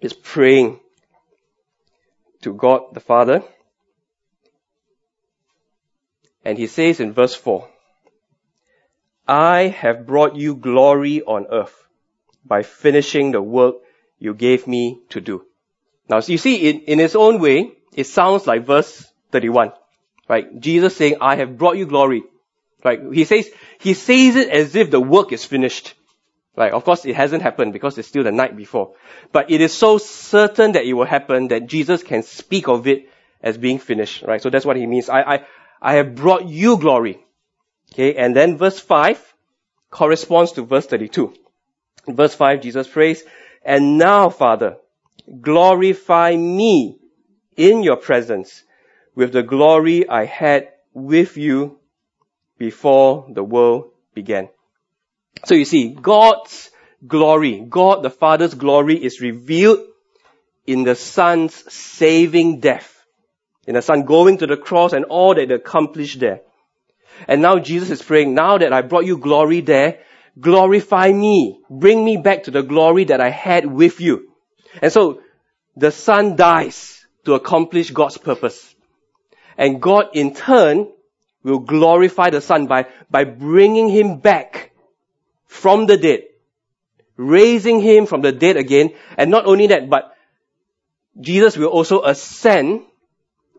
is 0.00 0.14
praying 0.14 0.80
to 2.40 2.54
God 2.54 2.94
the 2.94 3.00
Father. 3.00 3.42
And 6.42 6.56
he 6.56 6.66
says 6.66 7.00
in 7.00 7.12
verse 7.12 7.34
4, 7.34 7.68
I 9.28 9.64
have 9.64 10.06
brought 10.06 10.36
you 10.36 10.56
glory 10.56 11.20
on 11.20 11.48
earth 11.52 11.86
by 12.42 12.62
finishing 12.62 13.32
the 13.32 13.42
work 13.42 13.74
you 14.18 14.32
gave 14.32 14.66
me 14.66 15.02
to 15.10 15.20
do. 15.20 15.44
Now, 16.08 16.20
so 16.20 16.32
you 16.32 16.38
see, 16.38 16.70
in, 16.70 16.80
in 16.92 16.98
its 16.98 17.14
own 17.14 17.40
way, 17.42 17.72
it 17.94 18.06
sounds 18.06 18.46
like 18.46 18.64
verse 18.64 19.04
31, 19.32 19.72
right? 20.30 20.58
Jesus 20.58 20.96
saying, 20.96 21.16
I 21.20 21.36
have 21.36 21.58
brought 21.58 21.76
you 21.76 21.84
glory. 21.84 22.22
Right? 22.86 23.00
He 23.12 23.24
says, 23.24 23.50
he 23.80 23.94
says 23.94 24.36
it 24.36 24.48
as 24.48 24.76
if 24.76 24.92
the 24.92 25.00
work 25.00 25.32
is 25.32 25.44
finished. 25.44 25.94
Right? 26.56 26.72
Of 26.72 26.84
course, 26.84 27.04
it 27.04 27.16
hasn't 27.16 27.42
happened 27.42 27.72
because 27.72 27.98
it's 27.98 28.06
still 28.06 28.22
the 28.22 28.30
night 28.30 28.56
before. 28.56 28.94
But 29.32 29.50
it 29.50 29.60
is 29.60 29.74
so 29.74 29.98
certain 29.98 30.70
that 30.72 30.84
it 30.84 30.92
will 30.92 31.04
happen 31.04 31.48
that 31.48 31.66
Jesus 31.66 32.04
can 32.04 32.22
speak 32.22 32.68
of 32.68 32.86
it 32.86 33.10
as 33.42 33.58
being 33.58 33.80
finished. 33.80 34.22
Right? 34.22 34.40
So 34.40 34.50
that's 34.50 34.64
what 34.64 34.76
he 34.76 34.86
means. 34.86 35.08
I, 35.08 35.20
I, 35.20 35.46
I 35.82 35.94
have 35.94 36.14
brought 36.14 36.46
you 36.46 36.78
glory. 36.78 37.24
Okay, 37.92 38.14
and 38.14 38.36
then 38.36 38.56
verse 38.56 38.78
5 38.78 39.34
corresponds 39.90 40.52
to 40.52 40.62
verse 40.62 40.86
32. 40.86 41.34
In 42.06 42.14
verse 42.14 42.36
5, 42.36 42.60
Jesus 42.60 42.86
prays, 42.86 43.24
And 43.64 43.98
now, 43.98 44.28
Father, 44.30 44.76
glorify 45.40 46.36
me 46.36 47.00
in 47.56 47.82
your 47.82 47.96
presence 47.96 48.62
with 49.16 49.32
the 49.32 49.42
glory 49.42 50.08
I 50.08 50.24
had 50.24 50.68
with 50.94 51.36
you 51.36 51.80
before 52.58 53.26
the 53.28 53.44
world 53.44 53.90
began. 54.14 54.48
So 55.44 55.54
you 55.54 55.64
see, 55.64 55.90
God's 55.90 56.70
glory, 57.06 57.64
God 57.68 58.02
the 58.02 58.10
Father's 58.10 58.54
glory 58.54 59.02
is 59.02 59.20
revealed 59.20 59.80
in 60.66 60.84
the 60.84 60.94
Son's 60.94 61.54
saving 61.72 62.60
death. 62.60 62.92
In 63.66 63.74
the 63.74 63.82
Son 63.82 64.04
going 64.04 64.38
to 64.38 64.46
the 64.46 64.56
cross 64.56 64.92
and 64.92 65.04
all 65.06 65.34
that 65.34 65.50
accomplished 65.50 66.20
there. 66.20 66.40
And 67.28 67.42
now 67.42 67.58
Jesus 67.58 67.90
is 67.90 68.02
praying, 68.02 68.34
now 68.34 68.58
that 68.58 68.72
I 68.72 68.82
brought 68.82 69.06
you 69.06 69.18
glory 69.18 69.60
there, 69.60 70.00
glorify 70.38 71.10
me. 71.12 71.60
Bring 71.70 72.04
me 72.04 72.16
back 72.16 72.44
to 72.44 72.50
the 72.50 72.62
glory 72.62 73.04
that 73.04 73.20
I 73.20 73.30
had 73.30 73.66
with 73.66 74.00
you. 74.00 74.32
And 74.82 74.92
so, 74.92 75.22
the 75.76 75.90
Son 75.90 76.36
dies 76.36 77.06
to 77.24 77.34
accomplish 77.34 77.90
God's 77.90 78.18
purpose. 78.18 78.74
And 79.58 79.80
God 79.80 80.10
in 80.14 80.34
turn 80.34 80.88
will 81.46 81.60
glorify 81.60 82.30
the 82.30 82.40
Son 82.40 82.66
by, 82.66 82.86
by 83.08 83.22
bringing 83.22 83.88
him 83.88 84.18
back 84.18 84.72
from 85.46 85.86
the 85.86 85.96
dead. 85.96 86.24
Raising 87.16 87.80
him 87.80 88.06
from 88.06 88.20
the 88.20 88.32
dead 88.32 88.56
again. 88.56 88.90
And 89.16 89.30
not 89.30 89.46
only 89.46 89.68
that, 89.68 89.88
but 89.88 90.16
Jesus 91.20 91.56
will 91.56 91.68
also 91.68 92.02
ascend 92.02 92.82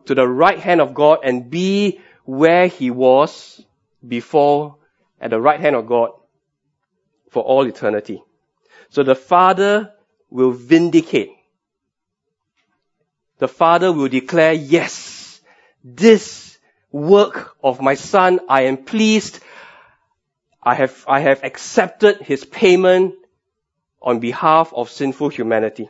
to 0.04 0.14
the 0.14 0.28
right 0.28 0.58
hand 0.58 0.82
of 0.82 0.92
God 0.92 1.20
and 1.24 1.50
be 1.50 2.00
where 2.24 2.66
he 2.66 2.90
was 2.90 3.64
before 4.06 4.76
at 5.18 5.30
the 5.30 5.40
right 5.40 5.58
hand 5.58 5.74
of 5.74 5.86
God 5.86 6.10
for 7.30 7.42
all 7.42 7.66
eternity. 7.66 8.22
So 8.90 9.02
the 9.02 9.14
Father 9.14 9.94
will 10.28 10.52
vindicate. 10.52 11.30
The 13.38 13.48
Father 13.48 13.92
will 13.92 14.08
declare, 14.08 14.52
yes, 14.52 15.40
this 15.82 16.47
work 16.90 17.56
of 17.62 17.80
my 17.80 17.94
Son, 17.94 18.40
I 18.48 18.62
am 18.62 18.78
pleased. 18.78 19.40
I 20.62 20.74
have, 20.74 21.04
I 21.08 21.20
have 21.20 21.44
accepted 21.44 22.20
His 22.20 22.44
payment 22.44 23.14
on 24.00 24.20
behalf 24.20 24.72
of 24.74 24.90
sinful 24.90 25.28
humanity. 25.28 25.88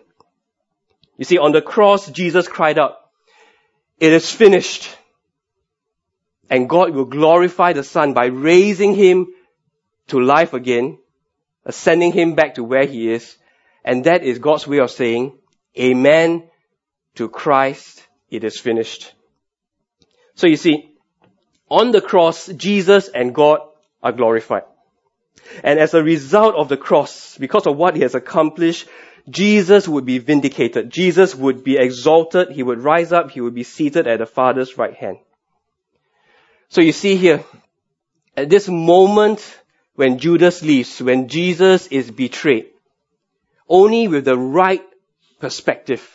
You 1.16 1.24
see, 1.24 1.38
on 1.38 1.52
the 1.52 1.62
cross, 1.62 2.08
Jesus 2.10 2.48
cried 2.48 2.78
out, 2.78 2.96
it 3.98 4.12
is 4.12 4.30
finished. 4.30 4.96
And 6.48 6.68
God 6.68 6.94
will 6.94 7.04
glorify 7.04 7.72
the 7.72 7.84
Son 7.84 8.14
by 8.14 8.26
raising 8.26 8.94
him 8.94 9.26
to 10.06 10.20
life 10.20 10.54
again, 10.54 10.98
sending 11.68 12.12
him 12.12 12.34
back 12.34 12.54
to 12.54 12.64
where 12.64 12.86
he 12.86 13.10
is. 13.10 13.36
And 13.84 14.04
that 14.04 14.22
is 14.22 14.38
God's 14.38 14.66
way 14.66 14.78
of 14.78 14.90
saying, 14.90 15.36
Amen 15.78 16.48
to 17.16 17.28
Christ, 17.28 18.06
it 18.30 18.44
is 18.44 18.58
finished. 18.58 19.12
So 20.38 20.46
you 20.46 20.56
see, 20.56 20.88
on 21.68 21.90
the 21.90 22.00
cross, 22.00 22.46
Jesus 22.46 23.08
and 23.08 23.34
God 23.34 23.58
are 24.00 24.12
glorified. 24.12 24.62
And 25.64 25.80
as 25.80 25.94
a 25.94 26.02
result 26.02 26.54
of 26.54 26.68
the 26.68 26.76
cross, 26.76 27.36
because 27.36 27.66
of 27.66 27.76
what 27.76 27.96
he 27.96 28.02
has 28.02 28.14
accomplished, 28.14 28.86
Jesus 29.28 29.88
would 29.88 30.04
be 30.04 30.18
vindicated. 30.18 30.90
Jesus 30.90 31.34
would 31.34 31.64
be 31.64 31.76
exalted. 31.76 32.52
He 32.52 32.62
would 32.62 32.78
rise 32.78 33.12
up. 33.12 33.32
He 33.32 33.40
would 33.40 33.54
be 33.56 33.64
seated 33.64 34.06
at 34.06 34.20
the 34.20 34.26
Father's 34.26 34.78
right 34.78 34.94
hand. 34.94 35.18
So 36.68 36.82
you 36.82 36.92
see 36.92 37.16
here, 37.16 37.44
at 38.36 38.48
this 38.48 38.68
moment 38.68 39.40
when 39.96 40.18
Judas 40.18 40.62
leaves, 40.62 41.02
when 41.02 41.26
Jesus 41.26 41.88
is 41.88 42.12
betrayed, 42.12 42.66
only 43.68 44.06
with 44.06 44.24
the 44.24 44.38
right 44.38 44.84
perspective, 45.40 46.08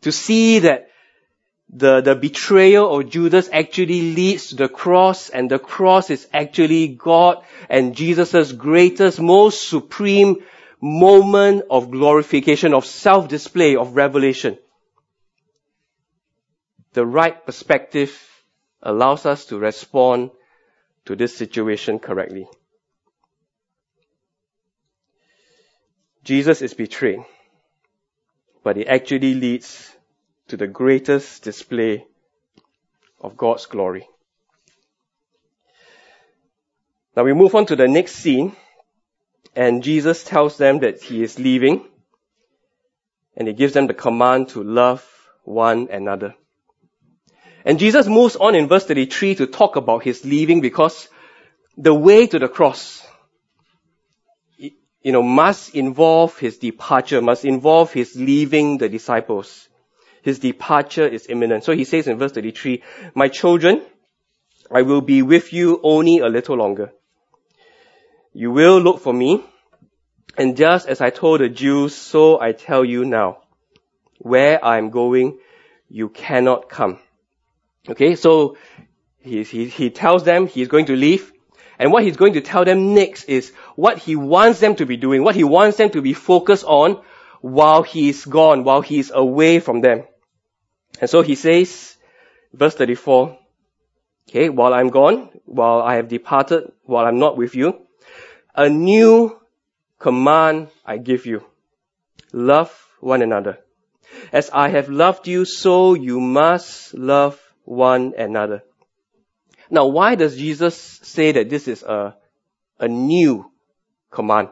to 0.00 0.12
see 0.12 0.60
that 0.60 0.88
the, 1.72 2.02
the 2.02 2.14
betrayal 2.14 2.94
of 2.94 3.08
Judas 3.08 3.48
actually 3.50 4.14
leads 4.14 4.48
to 4.48 4.56
the 4.56 4.68
cross 4.68 5.30
and 5.30 5.50
the 5.50 5.58
cross 5.58 6.10
is 6.10 6.28
actually 6.32 6.88
God 6.88 7.42
and 7.70 7.96
Jesus' 7.96 8.52
greatest, 8.52 9.18
most 9.18 9.66
supreme 9.66 10.44
moment 10.82 11.64
of 11.70 11.90
glorification, 11.90 12.74
of 12.74 12.84
self-display, 12.84 13.76
of 13.76 13.96
revelation. 13.96 14.58
The 16.92 17.06
right 17.06 17.44
perspective 17.46 18.20
allows 18.82 19.24
us 19.24 19.46
to 19.46 19.58
respond 19.58 20.30
to 21.06 21.16
this 21.16 21.34
situation 21.34 21.98
correctly. 21.98 22.46
Jesus 26.22 26.60
is 26.60 26.74
betrayed, 26.74 27.20
but 28.62 28.76
it 28.76 28.88
actually 28.88 29.34
leads 29.34 29.90
to 30.52 30.58
the 30.58 30.66
greatest 30.66 31.44
display 31.44 32.04
of 33.22 33.38
God's 33.38 33.64
glory. 33.64 34.06
Now 37.16 37.24
we 37.24 37.32
move 37.32 37.54
on 37.54 37.64
to 37.66 37.74
the 37.74 37.88
next 37.88 38.16
scene, 38.16 38.54
and 39.56 39.82
Jesus 39.82 40.24
tells 40.24 40.58
them 40.58 40.80
that 40.80 41.02
he 41.02 41.22
is 41.22 41.38
leaving, 41.38 41.86
and 43.34 43.48
he 43.48 43.54
gives 43.54 43.72
them 43.72 43.86
the 43.86 43.94
command 43.94 44.50
to 44.50 44.62
love 44.62 45.02
one 45.44 45.88
another. 45.90 46.34
And 47.64 47.78
Jesus 47.78 48.06
moves 48.06 48.36
on 48.36 48.54
in 48.54 48.68
verse 48.68 48.84
33 48.84 49.36
to 49.36 49.46
talk 49.46 49.76
about 49.76 50.02
his 50.02 50.22
leaving 50.22 50.60
because 50.60 51.08
the 51.78 51.94
way 51.94 52.26
to 52.26 52.38
the 52.38 52.48
cross, 52.48 53.06
you 54.58 55.12
know, 55.12 55.22
must 55.22 55.74
involve 55.74 56.36
his 56.36 56.58
departure, 56.58 57.22
must 57.22 57.46
involve 57.46 57.90
his 57.90 58.14
leaving 58.16 58.76
the 58.76 58.90
disciples. 58.90 59.70
His 60.22 60.38
departure 60.38 61.06
is 61.06 61.26
imminent. 61.28 61.64
So 61.64 61.72
he 61.72 61.84
says 61.84 62.06
in 62.06 62.18
verse 62.18 62.32
33, 62.32 62.82
My 63.14 63.28
children, 63.28 63.82
I 64.70 64.82
will 64.82 65.00
be 65.00 65.22
with 65.22 65.52
you 65.52 65.80
only 65.82 66.18
a 66.18 66.28
little 66.28 66.56
longer. 66.56 66.92
You 68.32 68.50
will 68.50 68.80
look 68.80 69.00
for 69.00 69.12
me, 69.12 69.44
and 70.38 70.56
just 70.56 70.88
as 70.88 71.00
I 71.00 71.10
told 71.10 71.40
the 71.40 71.48
Jews, 71.48 71.94
so 71.94 72.40
I 72.40 72.52
tell 72.52 72.84
you 72.84 73.04
now, 73.04 73.42
where 74.18 74.64
I 74.64 74.78
am 74.78 74.90
going, 74.90 75.38
you 75.88 76.08
cannot 76.08 76.70
come. 76.70 76.98
Okay, 77.88 78.14
so 78.14 78.56
he, 79.20 79.42
he, 79.42 79.66
he 79.66 79.90
tells 79.90 80.24
them 80.24 80.46
he's 80.46 80.68
going 80.68 80.86
to 80.86 80.96
leave. 80.96 81.32
And 81.78 81.90
what 81.90 82.04
he's 82.04 82.16
going 82.16 82.34
to 82.34 82.40
tell 82.40 82.64
them 82.64 82.94
next 82.94 83.24
is 83.24 83.52
what 83.74 83.98
he 83.98 84.14
wants 84.14 84.60
them 84.60 84.76
to 84.76 84.86
be 84.86 84.96
doing, 84.96 85.24
what 85.24 85.34
he 85.34 85.44
wants 85.44 85.78
them 85.78 85.90
to 85.90 86.00
be 86.00 86.14
focused 86.14 86.64
on 86.64 87.02
while 87.40 87.82
he's 87.82 88.24
gone, 88.24 88.62
while 88.62 88.82
he's 88.82 89.10
away 89.10 89.58
from 89.58 89.80
them. 89.80 90.04
And 91.00 91.08
so 91.10 91.22
he 91.22 91.34
says, 91.34 91.96
verse 92.52 92.74
34, 92.74 93.38
Okay, 94.28 94.48
while 94.48 94.72
I'm 94.72 94.88
gone, 94.88 95.30
while 95.44 95.82
I 95.82 95.96
have 95.96 96.08
departed, 96.08 96.72
while 96.84 97.04
I'm 97.04 97.18
not 97.18 97.36
with 97.36 97.54
you, 97.54 97.86
a 98.54 98.68
new 98.68 99.38
command 99.98 100.68
I 100.84 100.98
give 100.98 101.26
you. 101.26 101.44
Love 102.32 102.70
one 103.00 103.22
another. 103.22 103.58
As 104.32 104.50
I 104.50 104.68
have 104.68 104.88
loved 104.88 105.26
you, 105.26 105.44
so 105.44 105.94
you 105.94 106.20
must 106.20 106.94
love 106.94 107.40
one 107.64 108.14
another. 108.16 108.62
Now, 109.70 109.86
why 109.86 110.14
does 110.14 110.36
Jesus 110.36 110.76
say 111.02 111.32
that 111.32 111.48
this 111.48 111.66
is 111.68 111.82
a, 111.82 112.16
a 112.78 112.88
new 112.88 113.50
command? 114.10 114.48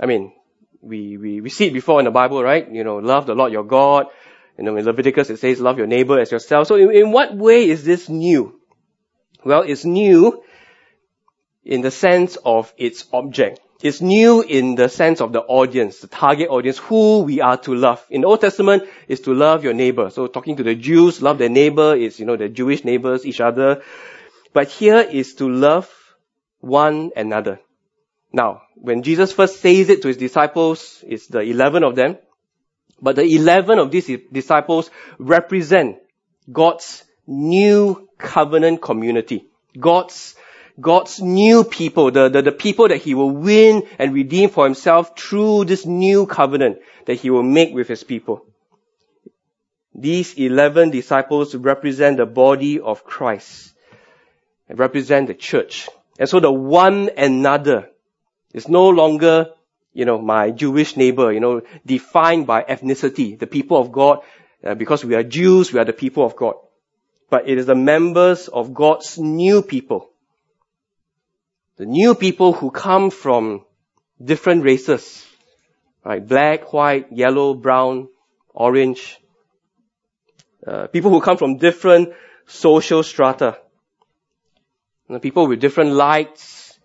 I 0.00 0.06
mean, 0.06 0.32
we, 0.80 1.16
we, 1.16 1.40
we 1.40 1.50
see 1.50 1.68
it 1.68 1.72
before 1.72 2.00
in 2.00 2.04
the 2.04 2.10
Bible, 2.10 2.42
right? 2.42 2.70
You 2.70 2.84
know, 2.84 2.96
love 2.96 3.26
the 3.26 3.34
Lord 3.34 3.52
your 3.52 3.64
God. 3.64 4.06
You 4.58 4.64
know, 4.64 4.76
in 4.76 4.84
Leviticus 4.84 5.30
it 5.30 5.38
says 5.38 5.60
love 5.60 5.78
your 5.78 5.86
neighbor 5.86 6.18
as 6.18 6.30
yourself. 6.30 6.68
So 6.68 6.76
in, 6.76 6.90
in 6.90 7.12
what 7.12 7.34
way 7.34 7.68
is 7.68 7.84
this 7.84 8.08
new? 8.08 8.60
Well, 9.44 9.62
it's 9.62 9.84
new 9.84 10.42
in 11.64 11.82
the 11.82 11.90
sense 11.90 12.36
of 12.44 12.72
its 12.76 13.04
object. 13.12 13.60
It's 13.82 14.00
new 14.00 14.40
in 14.40 14.74
the 14.74 14.88
sense 14.88 15.20
of 15.20 15.32
the 15.32 15.40
audience, 15.40 15.98
the 15.98 16.06
target 16.06 16.48
audience, 16.48 16.78
who 16.78 17.20
we 17.20 17.42
are 17.42 17.58
to 17.58 17.74
love. 17.74 18.04
In 18.08 18.22
the 18.22 18.26
Old 18.26 18.40
Testament, 18.40 18.84
is 19.06 19.20
to 19.22 19.34
love 19.34 19.64
your 19.64 19.74
neighbor. 19.74 20.08
So 20.08 20.28
talking 20.28 20.56
to 20.56 20.62
the 20.62 20.74
Jews, 20.74 21.20
love 21.20 21.36
their 21.36 21.50
neighbor 21.50 21.94
is, 21.94 22.18
you 22.18 22.24
know, 22.24 22.36
the 22.36 22.48
Jewish 22.48 22.84
neighbors, 22.84 23.26
each 23.26 23.40
other. 23.40 23.82
But 24.54 24.68
here 24.68 25.00
is 25.00 25.34
to 25.34 25.50
love 25.50 25.90
one 26.60 27.10
another. 27.14 27.60
Now, 28.32 28.62
when 28.74 29.02
Jesus 29.02 29.32
first 29.32 29.60
says 29.60 29.90
it 29.90 30.02
to 30.02 30.08
his 30.08 30.16
disciples, 30.16 31.04
it's 31.06 31.26
the 31.26 31.40
11 31.40 31.84
of 31.84 31.96
them. 31.96 32.16
But 33.00 33.16
the 33.16 33.22
11 33.22 33.78
of 33.78 33.90
these 33.90 34.10
disciples 34.32 34.90
represent 35.18 35.98
God's 36.50 37.04
new 37.26 38.08
covenant 38.18 38.80
community. 38.80 39.46
God's, 39.78 40.34
God's 40.80 41.20
new 41.20 41.64
people, 41.64 42.10
the, 42.10 42.28
the, 42.28 42.42
the 42.42 42.52
people 42.52 42.88
that 42.88 43.02
he 43.02 43.14
will 43.14 43.30
win 43.30 43.86
and 43.98 44.14
redeem 44.14 44.50
for 44.50 44.64
himself 44.64 45.18
through 45.18 45.66
this 45.66 45.84
new 45.84 46.26
covenant 46.26 46.78
that 47.06 47.14
he 47.14 47.30
will 47.30 47.42
make 47.42 47.74
with 47.74 47.88
his 47.88 48.04
people. 48.04 48.46
These 49.94 50.34
11 50.34 50.90
disciples 50.90 51.54
represent 51.54 52.18
the 52.18 52.26
body 52.26 52.80
of 52.80 53.04
Christ 53.04 53.72
and 54.68 54.78
represent 54.78 55.26
the 55.26 55.34
church. 55.34 55.88
And 56.18 56.28
so 56.28 56.40
the 56.40 56.52
one 56.52 57.10
another 57.16 57.90
is 58.52 58.68
no 58.68 58.88
longer, 58.88 59.50
you 59.96 60.04
know, 60.04 60.20
my 60.20 60.50
Jewish 60.50 60.94
neighbor, 60.94 61.32
you 61.32 61.40
know, 61.40 61.62
defined 61.86 62.46
by 62.46 62.62
ethnicity, 62.62 63.38
the 63.38 63.46
people 63.46 63.78
of 63.78 63.90
God, 63.90 64.20
uh, 64.62 64.74
because 64.74 65.02
we 65.02 65.14
are 65.14 65.22
Jews, 65.22 65.72
we 65.72 65.78
are 65.78 65.86
the 65.86 65.94
people 65.94 66.22
of 66.26 66.36
God. 66.36 66.56
But 67.30 67.48
it 67.48 67.56
is 67.56 67.64
the 67.64 67.74
members 67.74 68.48
of 68.48 68.74
God's 68.74 69.18
new 69.18 69.62
people. 69.62 70.10
The 71.78 71.86
new 71.86 72.14
people 72.14 72.52
who 72.52 72.70
come 72.70 73.10
from 73.10 73.64
different 74.22 74.64
races, 74.64 75.26
right? 76.04 76.26
Black, 76.26 76.74
white, 76.74 77.10
yellow, 77.10 77.54
brown, 77.54 78.08
orange. 78.52 79.18
Uh, 80.66 80.88
people 80.88 81.10
who 81.10 81.22
come 81.22 81.38
from 81.38 81.56
different 81.56 82.10
social 82.46 83.02
strata. 83.02 83.56
You 85.08 85.14
know, 85.14 85.20
people 85.20 85.46
with 85.46 85.60
different 85.60 85.92
likes, 85.92 86.78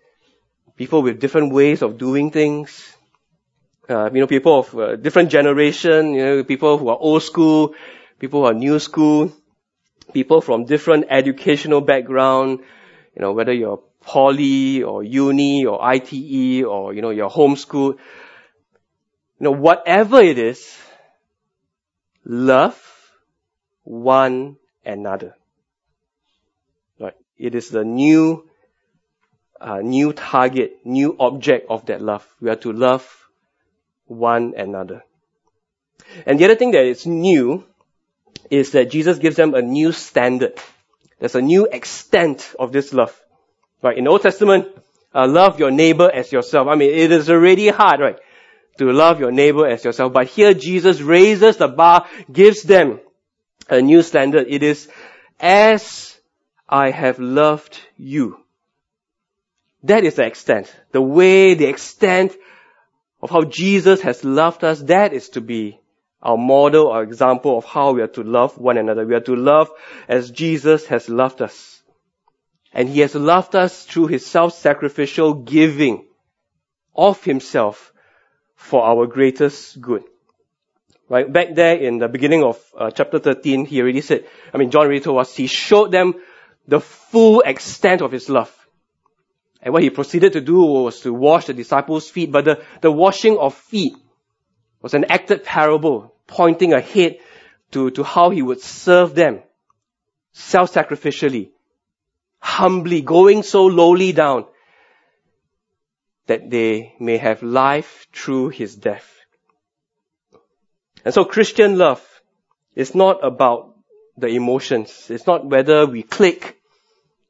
people 0.76 1.02
with 1.02 1.20
different 1.20 1.52
ways 1.52 1.82
of 1.82 1.98
doing 1.98 2.30
things. 2.30 2.91
Uh, 3.88 4.08
you 4.12 4.20
know, 4.20 4.26
people 4.28 4.60
of 4.60 4.78
uh, 4.78 4.96
different 4.96 5.30
generation, 5.30 6.14
you 6.14 6.24
know, 6.24 6.44
people 6.44 6.78
who 6.78 6.88
are 6.88 6.96
old 6.96 7.22
school, 7.22 7.74
people 8.20 8.40
who 8.40 8.46
are 8.46 8.54
new 8.54 8.78
school, 8.78 9.32
people 10.12 10.40
from 10.40 10.64
different 10.64 11.06
educational 11.10 11.80
background, 11.80 12.60
you 13.16 13.22
know, 13.22 13.32
whether 13.32 13.52
you're 13.52 13.82
poly 14.00 14.82
or 14.84 15.02
uni 15.02 15.66
or 15.66 15.84
ITE 15.84 16.64
or, 16.64 16.94
you 16.94 17.02
know, 17.02 17.10
you're 17.10 17.30
homeschooled. 17.30 17.98
You 19.38 19.44
know, 19.44 19.50
whatever 19.50 20.20
it 20.20 20.38
is, 20.38 20.78
love 22.24 22.80
one 23.82 24.56
another. 24.84 25.34
Right? 27.00 27.16
It 27.36 27.56
is 27.56 27.68
the 27.70 27.84
new, 27.84 28.48
uh, 29.60 29.78
new 29.78 30.12
target, 30.12 30.78
new 30.84 31.16
object 31.18 31.66
of 31.68 31.86
that 31.86 32.00
love. 32.00 32.26
We 32.40 32.50
are 32.50 32.56
to 32.56 32.72
love 32.72 33.21
one 34.06 34.54
another. 34.56 35.04
And 36.26 36.38
the 36.38 36.44
other 36.44 36.56
thing 36.56 36.72
that 36.72 36.84
is 36.84 37.06
new 37.06 37.64
is 38.50 38.72
that 38.72 38.90
Jesus 38.90 39.18
gives 39.18 39.36
them 39.36 39.54
a 39.54 39.62
new 39.62 39.92
standard. 39.92 40.58
There's 41.18 41.34
a 41.34 41.40
new 41.40 41.66
extent 41.66 42.54
of 42.58 42.72
this 42.72 42.92
love. 42.92 43.18
Right? 43.82 43.96
In 43.96 44.04
the 44.04 44.10
Old 44.10 44.22
Testament, 44.22 44.68
uh, 45.14 45.26
love 45.26 45.58
your 45.58 45.70
neighbor 45.70 46.10
as 46.10 46.32
yourself. 46.32 46.68
I 46.68 46.74
mean, 46.74 46.92
it 46.92 47.12
is 47.12 47.30
already 47.30 47.68
hard, 47.68 48.00
right? 48.00 48.18
To 48.78 48.90
love 48.90 49.20
your 49.20 49.30
neighbor 49.30 49.66
as 49.66 49.84
yourself. 49.84 50.12
But 50.12 50.28
here 50.28 50.54
Jesus 50.54 51.00
raises 51.00 51.56
the 51.56 51.68
bar, 51.68 52.06
gives 52.30 52.62
them 52.62 53.00
a 53.68 53.80
new 53.80 54.02
standard. 54.02 54.46
It 54.48 54.62
is 54.62 54.88
as 55.38 56.18
I 56.68 56.90
have 56.90 57.18
loved 57.18 57.78
you. 57.96 58.38
That 59.84 60.04
is 60.04 60.14
the 60.14 60.24
extent. 60.24 60.74
The 60.92 61.02
way, 61.02 61.54
the 61.54 61.66
extent 61.66 62.36
of 63.22 63.30
how 63.30 63.44
Jesus 63.44 64.00
has 64.02 64.24
loved 64.24 64.64
us, 64.64 64.80
that 64.82 65.12
is 65.12 65.30
to 65.30 65.40
be 65.40 65.78
our 66.20 66.36
model, 66.36 66.90
our 66.90 67.02
example 67.02 67.56
of 67.56 67.64
how 67.64 67.92
we 67.92 68.02
are 68.02 68.08
to 68.08 68.22
love 68.22 68.58
one 68.58 68.78
another. 68.78 69.06
We 69.06 69.14
are 69.14 69.20
to 69.20 69.36
love 69.36 69.70
as 70.08 70.30
Jesus 70.30 70.86
has 70.86 71.08
loved 71.08 71.40
us. 71.40 71.82
And 72.72 72.88
He 72.88 73.00
has 73.00 73.14
loved 73.14 73.54
us 73.54 73.84
through 73.84 74.06
His 74.08 74.26
self-sacrificial 74.26 75.34
giving 75.34 76.06
of 76.94 77.22
Himself 77.24 77.92
for 78.54 78.82
our 78.82 79.06
greatest 79.06 79.80
good. 79.80 80.04
Right? 81.08 81.30
Back 81.30 81.54
there 81.54 81.76
in 81.76 81.98
the 81.98 82.08
beginning 82.08 82.42
of 82.42 82.58
uh, 82.76 82.90
chapter 82.90 83.18
13, 83.18 83.66
He 83.66 83.80
already 83.80 84.00
said, 84.00 84.26
I 84.54 84.58
mean, 84.58 84.70
John 84.70 84.82
already 84.82 85.00
told 85.00 85.20
us, 85.20 85.36
He 85.36 85.46
showed 85.46 85.92
them 85.92 86.14
the 86.66 86.80
full 86.80 87.40
extent 87.40 88.00
of 88.00 88.12
His 88.12 88.28
love. 88.28 88.50
And 89.62 89.72
what 89.72 89.82
He 89.82 89.90
proceeded 89.90 90.32
to 90.32 90.40
do 90.40 90.60
was 90.60 91.00
to 91.00 91.12
wash 91.12 91.46
the 91.46 91.54
disciples' 91.54 92.10
feet, 92.10 92.32
but 92.32 92.44
the, 92.44 92.62
the 92.80 92.90
washing 92.90 93.38
of 93.38 93.54
feet 93.54 93.94
was 94.82 94.94
an 94.94 95.06
acted 95.08 95.44
parable 95.44 96.14
pointing 96.26 96.72
ahead 96.72 97.18
to, 97.70 97.90
to 97.90 98.02
how 98.02 98.30
he 98.30 98.42
would 98.42 98.60
serve 98.60 99.14
them 99.14 99.42
self-sacrificially, 100.32 101.50
humbly, 102.38 103.02
going 103.02 103.42
so 103.42 103.66
lowly 103.66 104.12
down 104.12 104.46
that 106.26 106.50
they 106.50 106.94
may 106.98 107.18
have 107.18 107.42
life 107.42 108.06
through 108.12 108.48
his 108.48 108.74
death. 108.74 109.08
And 111.04 111.12
so 111.12 111.24
Christian 111.24 111.76
love 111.78 112.02
is 112.74 112.94
not 112.94 113.24
about 113.24 113.76
the 114.16 114.28
emotions. 114.28 115.08
It's 115.10 115.26
not 115.26 115.44
whether 115.44 115.86
we 115.86 116.02
click, 116.02 116.60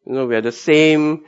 you 0.04 0.12
know, 0.12 0.26
we 0.26 0.36
are 0.36 0.42
the 0.42 0.52
same 0.52 1.24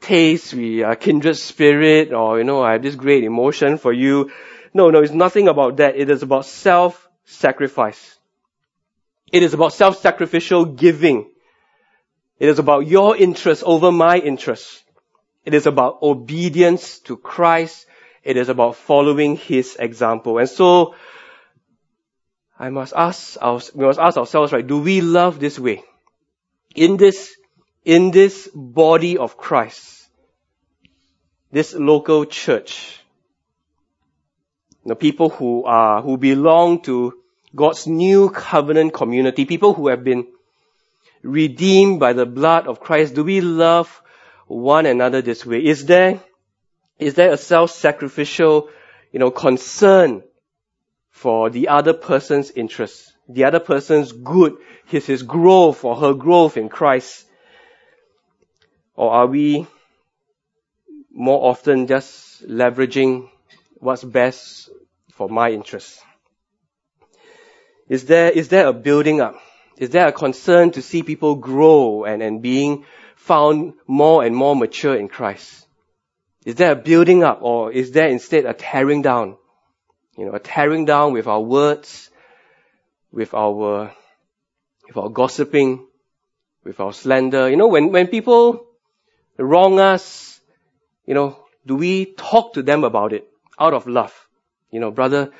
taste, 0.00 0.54
we 0.54 0.82
are 0.82 0.96
kindred 0.96 1.36
spirit, 1.36 2.12
or, 2.12 2.38
you 2.38 2.44
know, 2.44 2.62
I 2.62 2.72
have 2.72 2.82
this 2.82 2.94
great 2.94 3.24
emotion 3.24 3.78
for 3.78 3.92
you. 3.92 4.30
No, 4.72 4.90
no, 4.90 5.00
it's 5.00 5.12
nothing 5.12 5.48
about 5.48 5.76
that. 5.78 5.96
It 5.96 6.10
is 6.10 6.22
about 6.22 6.46
self 6.46 7.08
sacrifice. 7.24 8.18
It 9.32 9.42
is 9.42 9.54
about 9.54 9.72
self-sacrificial 9.72 10.64
giving. 10.64 11.30
It 12.38 12.48
is 12.48 12.58
about 12.58 12.86
your 12.86 13.16
interest 13.16 13.62
over 13.64 13.92
my 13.92 14.18
interest. 14.18 14.82
It 15.44 15.54
is 15.54 15.66
about 15.66 16.02
obedience 16.02 16.98
to 17.00 17.16
Christ. 17.16 17.86
It 18.24 18.36
is 18.36 18.48
about 18.48 18.76
following 18.76 19.36
His 19.36 19.76
example. 19.78 20.38
And 20.38 20.48
so, 20.48 20.94
I 22.58 22.70
must 22.70 22.92
ask, 22.94 23.38
we 23.74 23.86
must 23.86 23.98
ask 23.98 24.18
ourselves, 24.18 24.52
right, 24.52 24.66
do 24.66 24.78
we 24.78 25.00
love 25.00 25.38
this 25.38 25.58
way? 25.58 25.82
In 26.74 26.96
this, 26.96 27.34
in 27.84 28.10
this 28.10 28.48
body 28.54 29.18
of 29.18 29.36
Christ, 29.36 30.08
this 31.50 31.74
local 31.74 32.24
church, 32.26 33.00
the 34.84 34.96
people 34.96 35.30
who 35.30 35.64
are, 35.64 36.02
who 36.02 36.16
belong 36.16 36.82
to 36.82 37.14
God's 37.54 37.86
new 37.86 38.30
covenant 38.30 38.92
community, 38.92 39.44
people 39.44 39.74
who 39.74 39.88
have 39.88 40.04
been 40.04 40.26
redeemed 41.22 42.00
by 42.00 42.12
the 42.12 42.26
blood 42.26 42.66
of 42.66 42.80
Christ, 42.80 43.14
do 43.14 43.24
we 43.24 43.40
love 43.40 44.02
one 44.46 44.86
another 44.86 45.22
this 45.22 45.44
way? 45.44 45.64
Is 45.64 45.86
there, 45.86 46.20
is 46.98 47.14
there 47.14 47.32
a 47.32 47.36
self-sacrificial, 47.36 48.68
you 49.12 49.18
know, 49.18 49.30
concern 49.30 50.22
for 51.10 51.50
the 51.50 51.68
other 51.68 51.92
person's 51.92 52.50
interest, 52.50 53.12
the 53.28 53.44
other 53.44 53.60
person's 53.60 54.12
good, 54.12 54.56
his, 54.86 55.06
his 55.06 55.22
growth 55.22 55.84
or 55.84 55.96
her 55.96 56.14
growth 56.14 56.56
in 56.56 56.68
Christ? 56.68 57.26
Or 58.94 59.12
are 59.12 59.26
we 59.26 59.66
more 61.12 61.50
often 61.50 61.86
just 61.86 62.46
leveraging 62.46 63.28
what's 63.74 64.04
best 64.04 64.70
for 65.12 65.28
my 65.28 65.50
interests? 65.50 66.02
Is 67.88 68.04
there, 68.04 68.30
is 68.30 68.48
there 68.48 68.68
a 68.68 68.72
building 68.72 69.20
up? 69.20 69.36
Is 69.76 69.90
there 69.90 70.06
a 70.06 70.12
concern 70.12 70.70
to 70.72 70.82
see 70.82 71.02
people 71.02 71.34
grow 71.34 72.04
and, 72.04 72.22
and 72.22 72.42
being 72.42 72.84
found 73.16 73.74
more 73.86 74.22
and 74.22 74.36
more 74.36 74.54
mature 74.54 74.94
in 74.94 75.08
Christ? 75.08 75.66
Is 76.44 76.54
there 76.54 76.72
a 76.72 76.76
building 76.76 77.22
up 77.24 77.40
or 77.42 77.72
is 77.72 77.90
there 77.90 78.08
instead 78.08 78.46
a 78.46 78.54
tearing 78.54 79.02
down? 79.02 79.36
You 80.16 80.26
know, 80.26 80.32
a 80.32 80.38
tearing 80.38 80.84
down 80.84 81.12
with 81.12 81.26
our 81.26 81.40
words, 81.40 82.10
with 83.10 83.34
our, 83.34 83.92
with 84.86 84.96
our 84.96 85.08
gossiping, 85.08 85.86
with 86.64 86.78
our 86.80 86.92
slander. 86.92 87.48
You 87.48 87.56
know, 87.56 87.68
when, 87.68 87.90
when 87.90 88.06
people 88.06 88.66
wrong 89.40 89.80
us, 89.80 90.40
you 91.06 91.14
know, 91.14 91.44
do 91.66 91.76
we 91.76 92.06
talk 92.06 92.54
to 92.54 92.62
them 92.62 92.84
about 92.84 93.12
it 93.12 93.28
out 93.58 93.74
of 93.74 93.86
love? 93.86 94.14
You 94.70 94.80
know, 94.80 94.90
brother, 94.90 95.32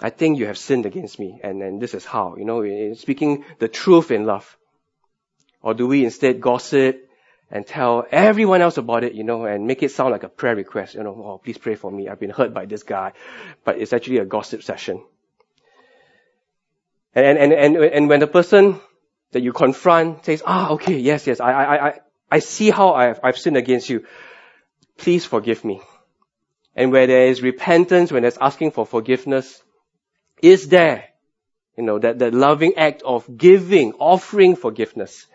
I 0.00 0.10
think 0.10 0.38
you 0.38 0.46
have 0.46 0.58
sinned 0.58 0.86
against 0.86 1.18
me 1.18 1.40
and, 1.42 1.62
and 1.62 1.80
this 1.80 1.94
is 1.94 2.04
how, 2.04 2.36
you 2.36 2.44
know, 2.44 2.94
speaking 2.94 3.44
the 3.58 3.68
truth 3.68 4.10
in 4.10 4.24
love. 4.24 4.56
Or 5.62 5.74
do 5.74 5.86
we 5.86 6.04
instead 6.04 6.40
gossip 6.40 7.08
and 7.50 7.66
tell 7.66 8.06
everyone 8.10 8.62
else 8.62 8.78
about 8.78 9.04
it, 9.04 9.12
you 9.12 9.24
know, 9.24 9.44
and 9.44 9.66
make 9.66 9.82
it 9.82 9.90
sound 9.90 10.10
like 10.10 10.22
a 10.22 10.28
prayer 10.28 10.56
request, 10.56 10.94
you 10.94 11.02
know, 11.02 11.10
oh, 11.10 11.38
please 11.38 11.58
pray 11.58 11.74
for 11.74 11.90
me. 11.90 12.08
I've 12.08 12.18
been 12.18 12.30
hurt 12.30 12.54
by 12.54 12.64
this 12.64 12.82
guy. 12.82 13.12
But 13.64 13.78
it's 13.78 13.92
actually 13.92 14.18
a 14.18 14.24
gossip 14.24 14.62
session. 14.62 15.04
And, 17.14 17.38
and, 17.38 17.52
and, 17.52 17.76
and 17.76 18.08
when 18.08 18.20
the 18.20 18.26
person 18.26 18.80
that 19.32 19.42
you 19.42 19.52
confront 19.52 20.24
says, 20.24 20.42
ah, 20.46 20.70
okay, 20.70 20.98
yes, 20.98 21.26
yes, 21.26 21.40
I, 21.40 21.52
I, 21.52 21.88
I, 21.88 22.00
I 22.32 22.38
see 22.38 22.70
how 22.70 22.94
I've, 22.94 23.20
I've 23.22 23.36
sinned 23.36 23.58
against 23.58 23.90
you. 23.90 24.06
Please 24.96 25.26
forgive 25.26 25.66
me. 25.66 25.82
And 26.74 26.90
where 26.90 27.06
there 27.06 27.26
is 27.26 27.42
repentance, 27.42 28.10
when 28.10 28.22
there's 28.22 28.38
asking 28.40 28.70
for 28.70 28.86
forgiveness, 28.86 29.62
is 30.40 30.68
there, 30.68 31.10
you 31.76 31.84
know, 31.84 31.98
that, 31.98 32.20
that 32.20 32.32
loving 32.32 32.76
act 32.78 33.02
of 33.02 33.28
giving, 33.36 33.92
offering 33.98 34.56
forgiveness. 34.56 35.26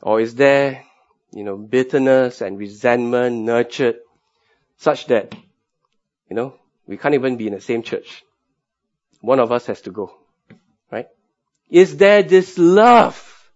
Or 0.00 0.22
is 0.22 0.36
there, 0.36 0.84
you 1.32 1.44
know, 1.44 1.58
bitterness 1.58 2.40
and 2.40 2.58
resentment 2.58 3.36
nurtured 3.36 3.96
such 4.78 5.04
that, 5.08 5.34
you 6.30 6.36
know, 6.36 6.54
we 6.86 6.96
can't 6.96 7.14
even 7.14 7.36
be 7.36 7.48
in 7.48 7.52
the 7.52 7.60
same 7.60 7.82
church. 7.82 8.24
One 9.20 9.38
of 9.38 9.52
us 9.52 9.66
has 9.66 9.82
to 9.82 9.90
go. 9.90 10.16
Right? 10.90 11.08
Is 11.68 11.98
there 11.98 12.22
this 12.22 12.56
love 12.56 13.50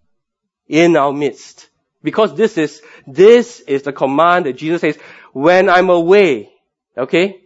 in 0.69 0.99
our 0.99 1.15
midst? 1.15 1.71
Because 2.03 2.35
this 2.35 2.59
is, 2.59 2.83
this 3.07 3.61
is 3.61 3.83
the 3.83 3.93
command 3.93 4.47
that 4.47 4.57
Jesus 4.57 4.81
says, 4.81 4.99
when 5.33 5.69
I'm 5.69 5.89
away, 5.89 6.51
okay? 6.97 7.41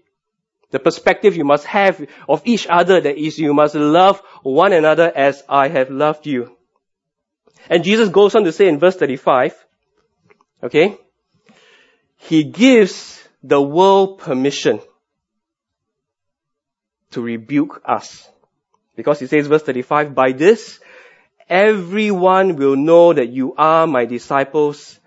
The 0.70 0.78
perspective 0.78 1.36
you 1.36 1.44
must 1.44 1.64
have 1.66 2.04
of 2.28 2.42
each 2.44 2.66
other 2.68 3.00
that 3.00 3.16
is 3.16 3.38
you 3.38 3.54
must 3.54 3.74
love 3.74 4.20
one 4.42 4.72
another 4.72 5.10
as 5.14 5.42
I 5.48 5.68
have 5.68 5.90
loved 5.90 6.26
you. 6.26 6.56
And 7.68 7.84
Jesus 7.84 8.08
goes 8.08 8.34
on 8.34 8.44
to 8.44 8.52
say 8.52 8.68
in 8.68 8.78
verse 8.78 8.96
35, 8.96 9.54
okay, 10.62 10.96
He 12.16 12.44
gives 12.44 13.22
the 13.42 13.60
world 13.60 14.18
permission 14.18 14.80
to 17.12 17.20
rebuke 17.20 17.82
us. 17.84 18.28
Because 18.96 19.20
He 19.20 19.26
says 19.26 19.46
verse 19.46 19.62
35, 19.62 20.14
by 20.14 20.32
this, 20.32 20.80
everyone 21.48 22.56
will 22.56 22.76
know 22.76 23.12
that 23.12 23.28
you 23.28 23.54
are 23.56 23.86
my 23.86 24.04
disciples 24.04 24.98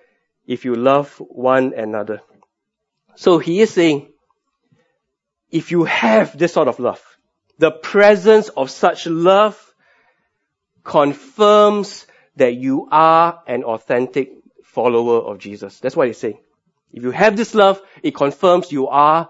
if 0.45 0.65
you 0.65 0.75
love 0.75 1.13
one 1.17 1.73
another. 1.73 2.21
So 3.15 3.37
He 3.37 3.61
is 3.61 3.71
saying, 3.71 4.09
if 5.51 5.71
you 5.71 5.83
have 5.85 6.37
this 6.37 6.53
sort 6.53 6.67
of 6.67 6.79
love, 6.79 7.03
the 7.57 7.71
presence 7.71 8.49
of 8.49 8.69
such 8.69 9.07
love 9.07 9.57
confirms 10.83 12.07
that 12.35 12.55
you 12.55 12.87
are 12.91 13.41
an 13.47 13.63
authentic 13.63 14.31
follower 14.63 15.19
of 15.19 15.39
Jesus. 15.39 15.79
That's 15.79 15.95
what 15.95 16.07
he's 16.07 16.17
saying. 16.17 16.39
If 16.93 17.03
you 17.03 17.11
have 17.11 17.35
this 17.35 17.53
love, 17.53 17.81
it 18.01 18.15
confirms 18.15 18.71
you 18.71 18.87
are 18.87 19.29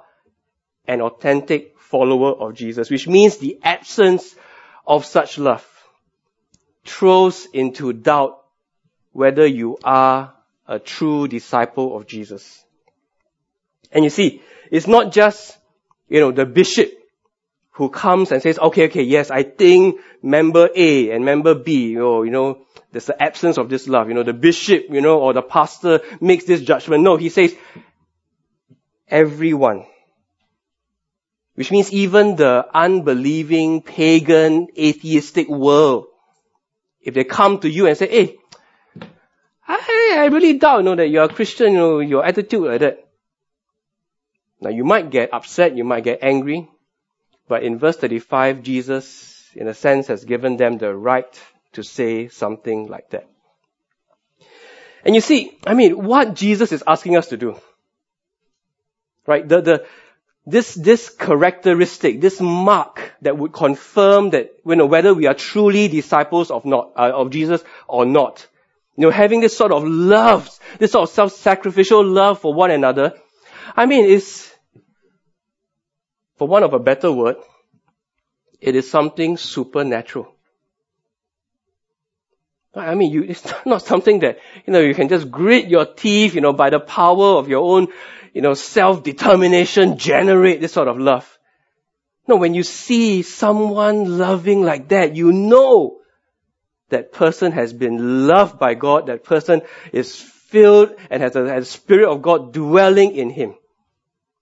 an 0.88 1.02
authentic 1.02 1.78
follower 1.80 2.32
of 2.32 2.54
Jesus, 2.54 2.90
which 2.90 3.08
means 3.08 3.38
the 3.38 3.60
absence 3.64 4.36
of 4.86 5.06
such 5.06 5.38
love 5.38 5.66
throws 6.86 7.48
into 7.54 7.94
doubt 7.94 8.44
whether 9.12 9.46
you 9.46 9.78
are 9.84 10.34
a 10.68 10.80
true 10.80 11.28
disciple 11.28 11.96
of 11.98 12.08
Jesus. 12.08 12.64
And 13.92 14.04
you 14.04 14.10
see, 14.10 14.42
it's 14.72 14.88
not 14.88 15.12
just, 15.12 15.58
you 16.08 16.20
know, 16.20 16.32
the 16.32 16.46
bishop 16.46 16.92
who 17.72 17.90
comes 17.90 18.32
and 18.32 18.42
says, 18.42 18.60
okay, 18.60 18.86
okay, 18.86 19.04
yes, 19.04 19.32
I 19.32 19.44
think 19.44 20.00
member 20.22 20.70
A 20.76 21.12
and 21.12 21.26
member 21.26 21.56
B, 21.56 21.98
or, 21.98 22.26
you 22.26 22.32
know, 22.32 22.66
there's 22.92 23.06
the 23.06 23.22
absence 23.22 23.58
of 23.58 23.70
this 23.70 23.88
love. 23.88 24.10
You 24.10 24.16
know, 24.16 24.24
the 24.24 24.34
bishop, 24.34 24.86
you 24.90 25.02
know, 25.02 25.20
or 25.20 25.34
the 25.34 25.42
pastor 25.42 26.02
makes 26.20 26.44
this 26.44 26.62
judgment. 26.62 27.04
No, 27.04 27.18
he 27.18 27.30
says, 27.30 27.56
everyone. 29.08 29.86
Which 31.56 31.72
means 31.72 31.92
even 31.92 32.36
the 32.36 32.66
unbelieving, 32.74 33.82
pagan, 33.82 34.68
atheistic 34.78 35.48
world, 35.50 36.08
if 37.02 37.14
they 37.14 37.24
come 37.24 37.60
to 37.60 37.70
you 37.70 37.88
and 37.88 37.98
say, 37.98 38.08
hey, 38.08 38.38
I, 39.68 40.18
I 40.20 40.26
really 40.26 40.58
doubt, 40.58 40.80
you 40.80 40.84
know, 40.84 40.96
that 40.96 41.08
you're 41.08 41.24
a 41.24 41.30
Christian, 41.30 41.74
you 41.74 41.78
know, 41.78 42.00
your 42.00 42.26
attitude 42.26 42.64
like 42.66 42.80
that. 42.82 43.08
Now 44.62 44.72
you 44.72 44.84
might 44.84 45.10
get 45.10 45.34
upset, 45.34 45.78
you 45.78 45.84
might 45.84 46.04
get 46.04 46.20
angry, 46.22 46.68
but 47.48 47.64
in 47.64 47.80
verse 47.80 47.98
35, 47.98 48.62
Jesus, 48.64 49.50
in 49.56 49.68
a 49.68 49.74
sense, 49.74 50.08
has 50.08 50.26
given 50.26 50.58
them 50.58 50.78
the 50.78 50.94
right 50.94 51.42
to 51.74 51.84
say 51.84 52.28
something 52.28 52.88
like 52.88 53.10
that. 53.12 53.28
And 55.06 55.16
you 55.16 55.22
see, 55.22 55.58
I 55.66 55.74
mean, 55.74 56.04
what 56.04 56.34
Jesus 56.34 56.72
is 56.72 56.84
asking 56.86 57.16
us 57.16 57.28
to 57.28 57.38
do, 57.38 57.58
right? 59.26 59.48
The, 59.48 59.62
the, 59.62 59.86
this, 60.46 60.74
this 60.74 61.10
characteristic, 61.10 62.22
this 62.22 62.40
mark 62.40 63.14
that 63.22 63.38
would 63.38 63.54
confirm 63.54 64.32
that, 64.32 64.52
you 64.66 64.76
know, 64.76 64.86
whether 64.86 65.14
we 65.14 65.28
are 65.28 65.34
truly 65.34 65.88
disciples 65.88 66.50
of 66.50 66.66
not, 66.66 66.94
uh, 66.96 67.12
of 67.14 67.30
Jesus 67.30 67.64
or 67.88 68.06
not. 68.06 68.48
You 68.96 69.04
know, 69.04 69.12
having 69.12 69.42
this 69.42 69.56
sort 69.56 69.72
of 69.72 69.84
love, 69.84 70.50
this 70.80 70.92
sort 70.92 71.10
of 71.10 71.14
self-sacrificial 71.14 72.04
love 72.04 72.40
for 72.40 72.54
one 72.54 72.72
another. 72.72 73.14
I 73.76 73.86
mean, 73.86 74.06
it's, 74.06 74.52
for 76.38 76.48
one 76.48 76.64
of 76.64 76.74
a 76.74 76.80
better 76.80 77.12
word, 77.12 77.38
it 78.60 78.76
is 78.76 78.90
something 78.90 79.38
supernatural. 79.38 80.36
I 82.76 82.96
mean, 82.96 83.12
you, 83.12 83.24
it's 83.24 83.52
not 83.66 83.82
something 83.82 84.20
that, 84.20 84.40
you 84.66 84.74
know, 84.74 84.80
you 84.80 84.94
can 84.94 85.10
just 85.10 85.30
grit 85.30 85.68
your 85.68 85.86
teeth, 85.86 86.36
you 86.36 86.42
know, 86.42 86.54
by 86.54 86.70
the 86.70 86.80
power 86.80 87.38
of 87.38 87.48
your 87.48 87.64
own, 87.64 87.88
you 88.34 88.42
know, 88.42 88.54
self-determination 88.54 89.98
generate 89.98 90.62
this 90.62 90.74
sort 90.74 90.88
of 90.88 91.00
love. 91.00 91.38
No, 92.28 92.36
when 92.36 92.54
you 92.54 92.64
see 92.64 93.24
someone 93.24 94.20
loving 94.20 94.62
like 94.62 94.90
that, 94.90 95.16
you 95.16 95.32
know 95.32 96.00
that 96.90 97.12
person 97.12 97.52
has 97.52 97.74
been 97.74 98.28
loved 98.28 98.60
by 98.60 98.76
God, 98.76 99.08
that 99.08 99.24
person 99.24 99.62
is 99.92 100.16
filled 100.16 100.94
and 101.10 101.24
has 101.24 101.36
a 101.36 101.66
spirit 101.66 102.10
of 102.10 102.22
God 102.22 102.54
dwelling 102.54 103.16
in 103.16 103.30
him. 103.30 103.56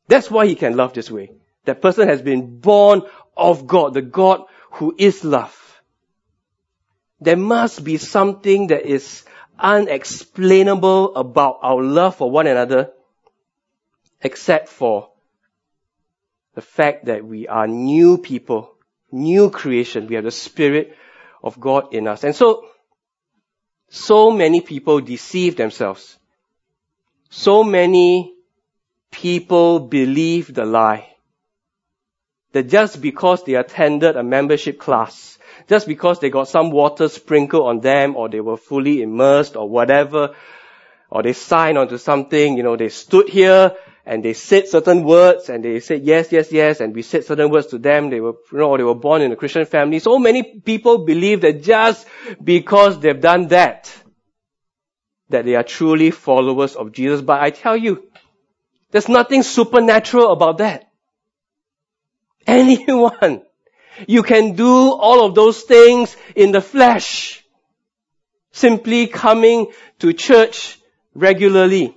That's 0.07 0.31
why 0.31 0.47
he 0.47 0.55
can 0.55 0.75
love 0.75 0.93
this 0.93 1.11
way. 1.11 1.31
That 1.65 1.81
person 1.81 2.07
has 2.07 2.21
been 2.21 2.59
born 2.59 3.03
of 3.35 3.67
God, 3.67 3.93
the 3.93 4.01
God 4.01 4.43
who 4.71 4.95
is 4.97 5.23
love 5.23 5.66
there 7.19 7.37
must 7.37 7.83
be 7.83 7.97
something 7.97 8.67
that 8.67 8.85
is 8.85 9.23
unexplainable 9.59 11.15
about 11.15 11.59
our 11.61 11.81
love 11.81 12.15
for 12.15 12.29
one 12.29 12.47
another, 12.47 12.91
except 14.21 14.69
for 14.69 15.09
the 16.53 16.61
fact 16.61 17.05
that 17.05 17.25
we 17.25 17.47
are 17.47 17.67
new 17.67 18.17
people, 18.17 18.73
new 19.11 19.49
creation. 19.49 20.07
We 20.07 20.15
have 20.15 20.23
the 20.23 20.31
Spirit 20.31 20.95
of 21.43 21.59
God 21.59 21.93
in 21.93 22.07
us. 22.07 22.23
And 22.23 22.35
so, 22.35 22.67
so 23.89 24.31
many 24.31 24.61
people 24.61 25.01
deceive 25.01 25.55
themselves. 25.55 26.17
So 27.29 27.63
many 27.63 28.33
people 29.11 29.79
believe 29.79 30.53
the 30.53 30.65
lie 30.65 31.13
that 32.53 32.69
just 32.69 33.01
because 33.01 33.43
they 33.43 33.55
attended 33.55 34.15
a 34.15 34.23
membership 34.23 34.79
class, 34.79 35.36
just 35.67 35.87
because 35.87 36.19
they 36.19 36.29
got 36.29 36.47
some 36.47 36.71
water 36.71 37.09
sprinkled 37.09 37.67
on 37.67 37.81
them 37.81 38.15
or 38.15 38.29
they 38.29 38.39
were 38.39 38.57
fully 38.57 39.01
immersed 39.01 39.55
or 39.55 39.69
whatever, 39.69 40.33
or 41.09 41.23
they 41.23 41.33
signed 41.33 41.77
onto 41.77 41.97
something, 41.97 42.57
you 42.57 42.63
know, 42.63 42.77
they 42.77 42.89
stood 42.89 43.29
here 43.29 43.75
and 44.05 44.23
they 44.23 44.33
said 44.33 44.67
certain 44.69 45.03
words 45.03 45.49
and 45.49 45.63
they 45.63 45.81
said 45.81 46.03
yes, 46.03 46.31
yes, 46.31 46.51
yes, 46.51 46.79
and 46.79 46.95
we 46.95 47.01
said 47.01 47.25
certain 47.25 47.49
words 47.49 47.67
to 47.67 47.77
them. 47.77 48.09
They 48.09 48.21
were, 48.21 48.35
you 48.51 48.57
know, 48.57 48.77
they 48.77 48.83
were 48.83 48.95
born 48.95 49.21
in 49.21 49.31
a 49.31 49.35
Christian 49.35 49.65
family. 49.65 49.99
So 49.99 50.17
many 50.17 50.59
people 50.61 50.99
believe 50.99 51.41
that 51.41 51.63
just 51.63 52.07
because 52.41 52.99
they've 52.99 53.19
done 53.19 53.49
that, 53.49 53.93
that 55.29 55.43
they 55.43 55.55
are 55.55 55.63
truly 55.63 56.11
followers 56.11 56.75
of 56.75 56.93
Jesus. 56.93 57.21
But 57.21 57.41
I 57.41 57.49
tell 57.49 57.75
you, 57.75 58.09
there's 58.91 59.09
nothing 59.09 59.43
supernatural 59.43 60.31
about 60.31 60.59
that. 60.59 60.89
Anyone 62.47 63.41
You 64.05 64.21
can 64.21 64.55
do 64.55 64.91
all 64.91 65.25
of 65.25 65.33
those 65.33 65.61
things 65.61 66.15
in 66.35 66.51
the 66.51 66.61
flesh. 66.61 67.43
Simply 68.51 69.07
coming 69.07 69.71
to 69.99 70.13
church 70.13 70.79
regularly. 71.15 71.95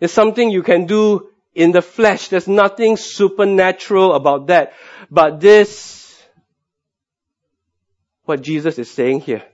is 0.00 0.12
something 0.12 0.50
you 0.50 0.62
can 0.62 0.86
do 0.86 1.28
in 1.54 1.72
the 1.72 1.82
flesh. 1.82 2.28
There's 2.28 2.48
nothing 2.48 2.96
supernatural 2.96 4.14
about 4.14 4.48
that. 4.48 4.74
But 5.10 5.40
this, 5.40 6.22
what 8.24 8.42
Jesus 8.42 8.78
is 8.78 8.90
saying 8.90 9.20
here, 9.20 9.44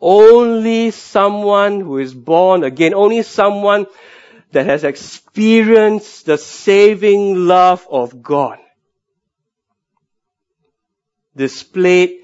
only 0.00 0.90
someone 0.90 1.80
who 1.80 1.98
is 1.98 2.14
born 2.14 2.64
again, 2.64 2.94
only 2.94 3.22
someone 3.22 3.86
that 4.52 4.66
has 4.66 4.84
experienced 4.84 6.26
the 6.26 6.38
saving 6.38 7.46
love 7.46 7.86
of 7.90 8.22
God 8.22 8.58
displayed 11.36 12.18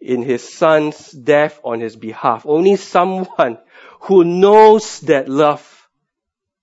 in 0.00 0.22
his 0.22 0.46
son's 0.48 1.10
death 1.10 1.60
on 1.62 1.80
his 1.80 1.96
behalf. 1.96 2.46
Only 2.46 2.76
someone 2.76 3.58
who 4.00 4.24
knows 4.24 5.00
that 5.00 5.28
love 5.28 5.88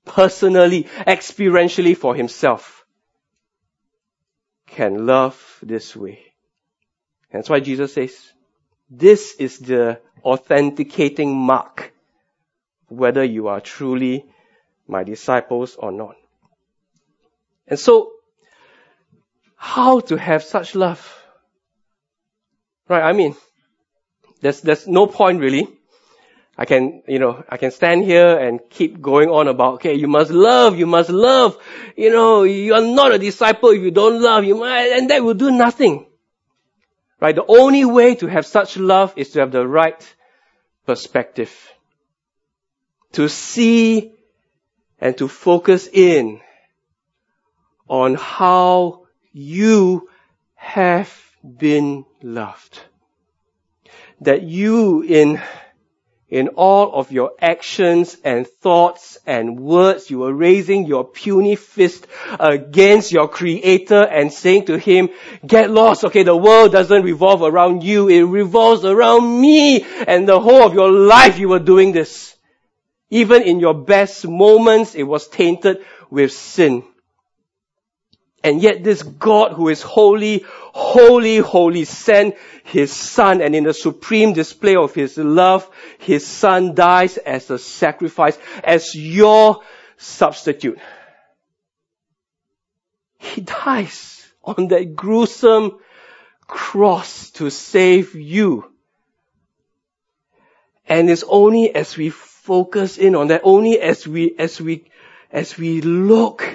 personally, 0.06 0.86
experientially 1.06 1.96
for 1.96 2.16
himself 2.16 2.86
can 4.68 5.06
love 5.06 5.60
this 5.62 5.96
way. 5.96 6.24
That's 7.32 7.50
why 7.50 7.60
Jesus 7.60 7.94
says, 7.94 8.16
this 8.90 9.36
is 9.36 9.60
the 9.60 10.00
authenticating 10.24 11.36
mark 11.36 11.94
whether 12.88 13.24
you 13.24 13.48
are 13.50 13.60
truly 13.60 14.26
my 14.88 15.04
disciples 15.04 15.76
or 15.76 15.92
not. 15.92 16.16
And 17.68 17.78
so, 17.78 18.14
how 19.56 20.00
to 20.00 20.18
have 20.18 20.44
such 20.44 20.76
love? 20.76 21.14
Right, 22.88 23.04
I 23.04 23.14
mean, 23.14 23.36
there's, 24.42 24.62
there's 24.62 24.88
no 24.88 25.08
point 25.08 25.40
really. 25.42 25.68
I 26.58 26.66
can, 26.66 27.04
you 27.08 27.20
know, 27.20 27.44
I 27.48 27.58
can 27.58 27.70
stand 27.70 28.04
here 28.04 28.36
and 28.36 28.60
keep 28.70 29.00
going 29.00 29.30
on 29.30 29.48
about, 29.48 29.76
okay, 29.76 29.94
you 29.94 30.08
must 30.08 30.32
love, 30.32 30.78
you 30.78 30.88
must 30.88 31.10
love. 31.10 31.58
You 31.96 32.12
know, 32.12 32.44
you 32.44 32.74
are 32.74 32.82
not 32.82 33.14
a 33.14 33.20
disciple 33.20 33.70
if 33.70 33.82
you 33.82 33.92
don't 33.92 34.20
love, 34.22 34.44
you 34.44 34.56
might, 34.56 34.88
and 34.88 35.10
that 35.12 35.24
will 35.24 35.36
do 35.36 35.52
nothing. 35.52 36.08
Right? 37.20 37.36
The 37.36 37.46
only 37.48 37.86
way 37.86 38.16
to 38.16 38.28
have 38.28 38.46
such 38.46 38.78
love 38.78 39.14
is 39.18 39.30
to 39.32 39.42
have 39.42 39.52
the 39.52 39.68
right 39.68 40.16
perspective. 40.88 41.54
To 43.14 43.30
see 43.30 44.14
and 45.00 45.16
to 45.18 45.28
focus 45.28 45.88
in 45.92 46.42
on 47.88 48.16
how 48.16 49.06
you 49.32 50.10
have 50.56 51.27
been 51.58 52.06
loved. 52.22 52.80
That 54.22 54.44
you 54.44 55.04
in 55.04 55.42
in 56.30 56.50
all 56.50 56.94
of 56.94 57.12
your 57.14 57.32
actions 57.40 58.18
and 58.22 58.46
thoughts 58.46 59.18
and 59.26 59.58
words, 59.62 60.12
you 60.12 60.20
were 60.20 60.34
raising 60.34 60.86
your 60.86 61.06
puny 61.06 61.56
fist 61.56 62.06
against 62.38 63.14
your 63.14 63.30
creator 63.30 64.02
and 64.02 64.32
saying 64.32 64.66
to 64.66 64.78
him, 64.78 65.10
get 65.46 65.72
lost. 65.72 66.04
Okay, 66.04 66.24
the 66.24 66.36
world 66.36 66.74
doesn't 66.74 67.04
revolve 67.04 67.44
around 67.44 67.82
you. 67.82 68.10
It 68.10 68.24
revolves 68.24 68.84
around 68.84 69.40
me. 69.40 69.86
And 70.06 70.28
the 70.28 70.40
whole 70.40 70.64
of 70.64 70.74
your 70.74 70.92
life 70.92 71.40
you 71.40 71.48
were 71.48 71.60
doing 71.60 71.94
this. 71.94 72.36
Even 73.10 73.44
in 73.44 73.62
your 73.62 73.74
best 73.74 74.28
moments, 74.28 74.96
it 74.96 75.04
was 75.04 75.30
tainted 75.30 75.78
with 76.10 76.34
sin. 76.34 76.84
And 78.44 78.62
yet 78.62 78.84
this 78.84 79.02
God 79.04 79.54
who 79.54 79.70
is 79.70 79.82
holy, 79.82 80.46
holy, 80.46 81.38
holy 81.38 81.86
sent 81.86 82.36
his 82.64 82.92
son 82.92 83.42
and 83.42 83.56
in 83.56 83.64
the 83.64 83.74
supreme 83.74 84.34
display 84.34 84.76
of 84.76 84.94
his 84.94 85.18
love, 85.18 85.70
his 85.98 86.26
son 86.26 86.76
dies 86.76 87.18
as 87.18 87.50
a 87.50 87.58
sacrifice, 87.58 88.38
as 88.64 88.94
your 88.94 89.62
substitute. 89.98 90.78
He 93.18 93.42
dies 93.42 94.26
on 94.44 94.68
that 94.68 94.96
gruesome 94.96 95.80
cross 96.42 97.32
to 97.32 97.50
save 97.50 98.16
you. 98.16 98.72
And 100.88 101.10
it's 101.10 101.26
only 101.28 101.74
as 101.76 101.98
we 101.98 102.10
focus 102.12 102.98
in 102.98 103.16
on 103.16 103.28
that, 103.28 103.42
only 103.44 103.80
as 103.82 104.08
we, 104.08 104.36
as 104.38 104.62
we, 104.62 104.86
as 105.32 105.58
we 105.58 105.82
look 105.82 106.47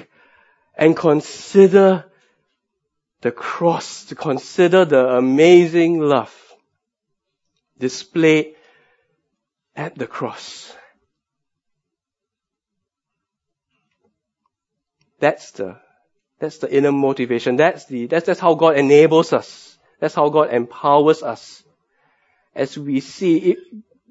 and 0.74 0.96
consider 0.96 2.04
the 3.20 3.30
cross, 3.30 4.06
to 4.06 4.14
consider 4.14 4.85
the 4.85 5.08
amazing 5.16 6.00
love 6.00 6.35
displayed 7.78 8.54
at 9.76 9.94
the 9.94 10.06
cross. 10.06 10.74
That's 15.20 15.52
the, 15.52 15.78
that's 16.40 16.58
the 16.58 16.74
inner 16.74 16.90
motivation. 16.90 17.56
That's 17.56 17.85
the, 17.87 18.06
that's, 18.06 18.26
that's 18.26 18.40
how 18.40 18.54
God 18.54 18.76
enables 18.76 19.32
us. 19.32 19.78
That's 20.00 20.14
how 20.14 20.28
God 20.30 20.52
empowers 20.52 21.22
us. 21.22 21.62
As 22.54 22.76
we 22.76 23.00
see 23.00 23.38
it, 23.38 23.58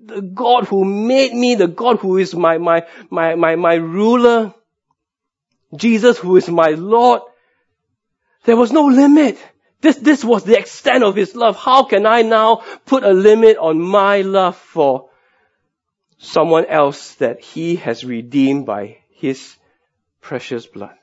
the 0.03 0.21
God 0.21 0.65
who 0.65 0.85
made 0.85 1.33
me, 1.33 1.55
the 1.55 1.67
God 1.67 1.99
who 1.99 2.17
is 2.17 2.33
my, 2.33 2.57
my, 2.57 2.87
my, 3.09 3.35
my, 3.35 3.55
my 3.55 3.73
ruler, 3.73 4.53
Jesus 5.75 6.17
who 6.17 6.35
is 6.37 6.49
my 6.49 6.69
Lord, 6.69 7.21
there 8.43 8.57
was 8.57 8.71
no 8.71 8.85
limit. 8.85 9.37
This, 9.81 9.97
this 9.97 10.23
was 10.23 10.43
the 10.43 10.57
extent 10.57 11.03
of 11.03 11.15
His 11.15 11.35
love. 11.35 11.55
How 11.55 11.83
can 11.83 12.05
I 12.05 12.21
now 12.21 12.63
put 12.85 13.03
a 13.03 13.13
limit 13.13 13.57
on 13.57 13.81
my 13.81 14.21
love 14.21 14.57
for 14.57 15.09
someone 16.17 16.65
else 16.65 17.15
that 17.15 17.41
He 17.41 17.77
has 17.77 18.03
redeemed 18.03 18.65
by 18.65 18.97
His 19.09 19.55
precious 20.19 20.65
blood? 20.67 20.95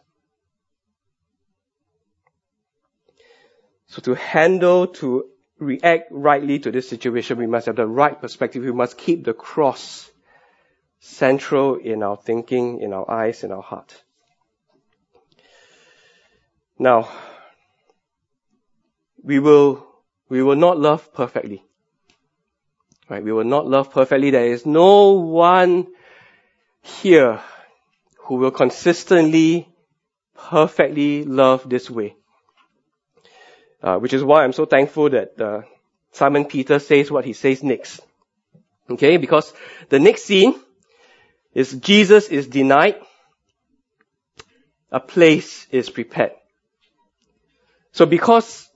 So 3.89 4.03
to 4.03 4.15
handle, 4.15 4.87
to 4.87 5.31
react 5.59 6.09
rightly 6.13 6.59
to 6.61 6.71
this 6.71 6.89
situation, 6.89 7.39
we 7.39 7.47
must 7.47 7.67
have 7.67 7.77
the 7.77 7.87
right 7.87 8.21
perspective. 8.21 8.63
We 8.63 8.73
must 8.73 8.99
keep 8.99 9.25
the 9.25 9.33
cross 9.33 10.11
central 11.01 11.77
in 11.77 12.03
our 12.03 12.17
thinking, 12.17 12.81
in 12.81 12.93
our 12.93 13.11
eyes, 13.11 13.45
in 13.45 13.51
our 13.51 13.63
heart. 13.63 14.03
Now, 16.79 17.09
we 19.23 19.39
will, 19.41 19.85
we 20.29 20.43
will 20.43 20.57
not 20.57 20.79
love 20.79 21.13
perfectly. 21.13 21.63
Right? 23.09 23.23
We 23.23 23.33
will 23.33 23.45
not 23.45 23.67
love 23.67 23.91
perfectly. 23.91 24.31
There 24.31 24.47
is 24.47 24.65
no 24.65 25.13
one 25.13 25.89
here 26.83 27.41
who 28.21 28.37
will 28.37 28.51
consistently, 28.51 29.69
perfectly 30.37 31.25
love 31.25 31.69
this 31.69 31.91
way. 31.91 32.15
Uh, 33.83 33.99
which 33.99 34.13
is 34.13 34.23
why 34.23 34.45
I'm 34.45 34.53
so 34.53 34.67
thankful 34.67 35.11
that 35.11 35.41
uh, 35.41 35.63
Simon 36.13 36.45
Peter 36.45 36.79
says 36.79 37.11
what 37.11 37.25
he 37.25 37.33
says 37.33 37.63
next. 37.63 38.01
Okay, 38.91 39.17
because 39.17 39.53
the 39.89 39.99
next 39.99 40.25
scene 40.25 40.55
is 41.55 41.73
Jesus 41.73 42.29
is 42.29 42.47
denied, 42.47 42.97
a 44.91 45.01
place 45.01 45.67
is 45.71 45.91
prepared. 45.91 46.33
So 47.99 48.07
because 48.07 48.71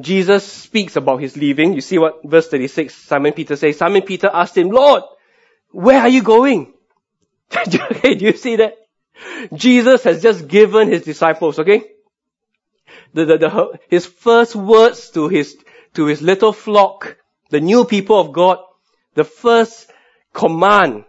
Jesus 0.00 0.50
speaks 0.50 0.96
about 0.96 1.20
his 1.20 1.36
leaving, 1.36 1.74
you 1.74 1.82
see 1.82 1.98
what 1.98 2.24
verse 2.24 2.48
36, 2.48 2.94
Simon 2.94 3.34
Peter 3.34 3.54
says, 3.54 3.76
Simon 3.76 4.00
Peter 4.00 4.30
asked 4.32 4.56
him, 4.56 4.70
Lord, 4.70 5.02
where 5.72 6.00
are 6.00 6.08
you 6.08 6.22
going? 6.22 6.72
okay, 7.54 8.14
do 8.14 8.24
you 8.24 8.32
see 8.32 8.56
that? 8.56 8.78
Jesus 9.52 10.04
has 10.04 10.22
just 10.22 10.48
given 10.48 10.88
his 10.88 11.02
disciples, 11.02 11.58
okay? 11.58 11.82
The, 13.12 13.26
the, 13.26 13.36
the, 13.36 13.78
his 13.90 14.06
first 14.06 14.56
words 14.56 15.10
to 15.10 15.28
his, 15.28 15.58
to 15.92 16.06
his 16.06 16.22
little 16.22 16.54
flock, 16.54 17.18
the 17.50 17.60
new 17.60 17.84
people 17.84 18.18
of 18.18 18.32
God, 18.32 18.56
the 19.12 19.24
first 19.24 19.90
command, 20.32 21.04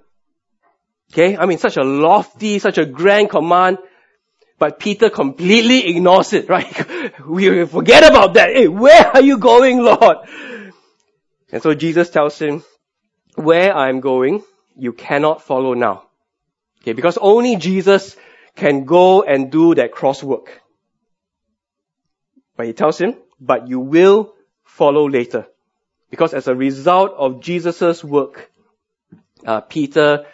okay? 1.14 1.38
I 1.38 1.46
mean, 1.46 1.60
such 1.60 1.78
a 1.78 1.84
lofty, 1.84 2.60
such 2.60 2.78
a 2.78 2.86
grand 2.86 3.30
command, 3.30 3.78
but 4.58 4.80
Peter 4.80 5.10
completely 5.10 5.88
ignores 5.88 6.34
it, 6.34 6.50
right? 6.50 7.20
we 7.28 7.66
forget 7.66 8.10
about 8.10 8.36
that. 8.36 8.50
Hey, 8.50 8.68
where 8.68 9.08
are 9.08 9.22
you 9.22 9.38
going, 9.38 9.82
Lord? 9.82 10.18
And 11.52 11.62
so 11.62 11.74
Jesus 11.74 12.10
tells 12.10 12.40
him, 12.40 12.64
where 13.36 13.76
I'm 13.76 14.00
going, 14.00 14.44
you 14.78 14.94
cannot 14.94 15.42
follow 15.42 15.74
now. 15.74 16.04
Okay, 16.82 16.94
because 16.94 17.18
only 17.18 17.58
Jesus 17.58 18.16
can 18.56 18.86
go 18.86 19.24
and 19.24 19.52
do 19.52 19.76
that 19.76 19.92
cross 19.92 20.24
work. 20.24 20.62
But 22.56 22.68
he 22.68 22.74
tells 22.74 23.00
him, 23.00 23.16
but 23.40 23.68
you 23.68 23.80
will 23.80 24.34
follow 24.64 25.10
later. 25.10 25.48
Because 26.10 26.34
as 26.34 26.48
a 26.48 26.56
result 26.56 27.14
of 27.18 27.42
Jesus' 27.42 28.04
work, 28.04 28.50
uh, 29.46 29.62
Peter 29.62 30.26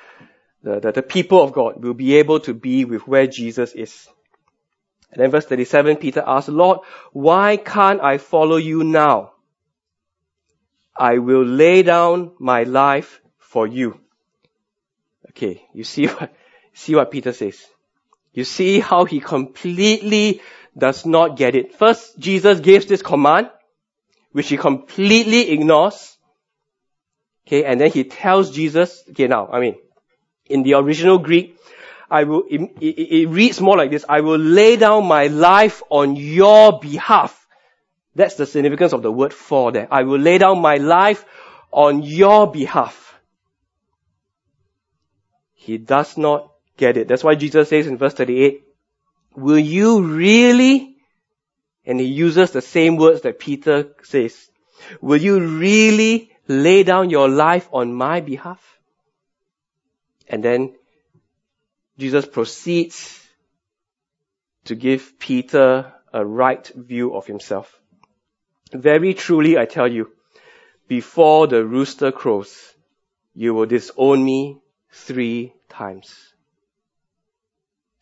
the, 0.63 0.79
the, 0.79 0.91
the 0.91 1.01
people 1.01 1.41
of 1.41 1.53
God 1.53 1.83
will 1.83 1.93
be 1.93 2.15
able 2.15 2.39
to 2.41 2.53
be 2.53 2.85
with 2.85 3.07
where 3.07 3.27
Jesus 3.27 3.73
is. 3.73 4.07
And 5.11 5.21
then 5.21 5.31
verse 5.31 5.45
37, 5.45 5.97
Peter 5.97 6.23
asks, 6.25 6.49
Lord, 6.49 6.79
why 7.11 7.57
can't 7.57 8.01
I 8.01 8.17
follow 8.17 8.57
you 8.57 8.83
now? 8.83 9.33
I 10.95 11.17
will 11.17 11.43
lay 11.43 11.83
down 11.83 12.31
my 12.39 12.63
life 12.63 13.21
for 13.39 13.67
you. 13.67 13.99
Okay, 15.29 15.63
you 15.73 15.83
see 15.83 16.07
what, 16.07 16.33
see 16.73 16.95
what 16.95 17.11
Peter 17.11 17.33
says. 17.33 17.65
You 18.33 18.43
see 18.45 18.79
how 18.79 19.05
he 19.05 19.19
completely 19.19 20.41
does 20.77 21.05
not 21.05 21.35
get 21.35 21.55
it. 21.55 21.75
First, 21.75 22.17
Jesus 22.17 22.61
gives 22.61 22.85
this 22.85 23.01
command, 23.01 23.49
which 24.31 24.47
he 24.47 24.57
completely 24.57 25.51
ignores. 25.51 26.17
Okay, 27.45 27.65
and 27.65 27.81
then 27.81 27.91
he 27.91 28.05
tells 28.05 28.51
Jesus, 28.51 29.03
okay 29.09 29.27
now, 29.27 29.49
I 29.51 29.59
mean, 29.59 29.75
in 30.51 30.63
the 30.63 30.75
original 30.75 31.17
Greek, 31.17 31.57
I 32.09 32.25
will, 32.25 32.43
it, 32.49 32.61
it, 32.81 33.29
reads 33.29 33.61
more 33.61 33.77
like 33.77 33.89
this, 33.89 34.03
I 34.07 34.19
will 34.19 34.37
lay 34.37 34.75
down 34.75 35.05
my 35.05 35.27
life 35.27 35.81
on 35.89 36.17
your 36.17 36.77
behalf. 36.79 37.47
That's 38.15 38.35
the 38.35 38.45
significance 38.45 38.91
of 38.91 39.01
the 39.01 39.11
word 39.11 39.33
for 39.33 39.71
there. 39.71 39.87
I 39.89 40.03
will 40.03 40.19
lay 40.19 40.37
down 40.37 40.61
my 40.61 40.75
life 40.75 41.23
on 41.71 42.03
your 42.03 42.51
behalf. 42.51 43.17
He 45.53 45.77
does 45.77 46.17
not 46.17 46.51
get 46.75 46.97
it. 46.97 47.07
That's 47.07 47.23
why 47.23 47.35
Jesus 47.35 47.69
says 47.69 47.87
in 47.87 47.97
verse 47.97 48.13
38, 48.13 48.63
will 49.35 49.59
you 49.59 50.03
really, 50.03 50.97
and 51.85 51.97
he 51.97 52.07
uses 52.07 52.51
the 52.51 52.61
same 52.61 52.97
words 52.97 53.21
that 53.21 53.39
Peter 53.39 53.93
says, 54.03 54.49
will 54.99 55.21
you 55.21 55.39
really 55.39 56.31
lay 56.47 56.83
down 56.83 57.09
your 57.09 57.29
life 57.29 57.69
on 57.71 57.93
my 57.93 58.19
behalf? 58.19 58.80
And 60.31 60.41
then 60.41 60.75
Jesus 61.99 62.25
proceeds 62.25 63.21
to 64.63 64.75
give 64.75 65.19
Peter 65.19 65.93
a 66.13 66.25
right 66.25 66.65
view 66.73 67.15
of 67.15 67.27
himself. 67.27 67.79
Very 68.73 69.13
truly 69.13 69.57
I 69.57 69.65
tell 69.65 69.91
you, 69.91 70.09
before 70.87 71.47
the 71.47 71.65
rooster 71.65 72.13
crows, 72.13 72.73
you 73.35 73.53
will 73.53 73.65
disown 73.65 74.23
me 74.23 74.61
three 74.91 75.53
times. 75.67 76.15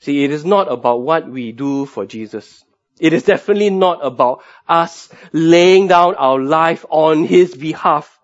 See, 0.01 0.23
it 0.23 0.31
is 0.31 0.45
not 0.45 0.71
about 0.71 1.01
what 1.01 1.27
we 1.27 1.51
do 1.51 1.87
for 1.87 2.05
Jesus. 2.05 2.63
It 2.99 3.13
is 3.13 3.23
definitely 3.23 3.71
not 3.71 4.05
about 4.05 4.43
us 4.67 5.09
laying 5.33 5.87
down 5.87 6.13
our 6.15 6.39
life 6.39 6.85
on 6.89 7.23
His 7.23 7.55
behalf. 7.55 8.19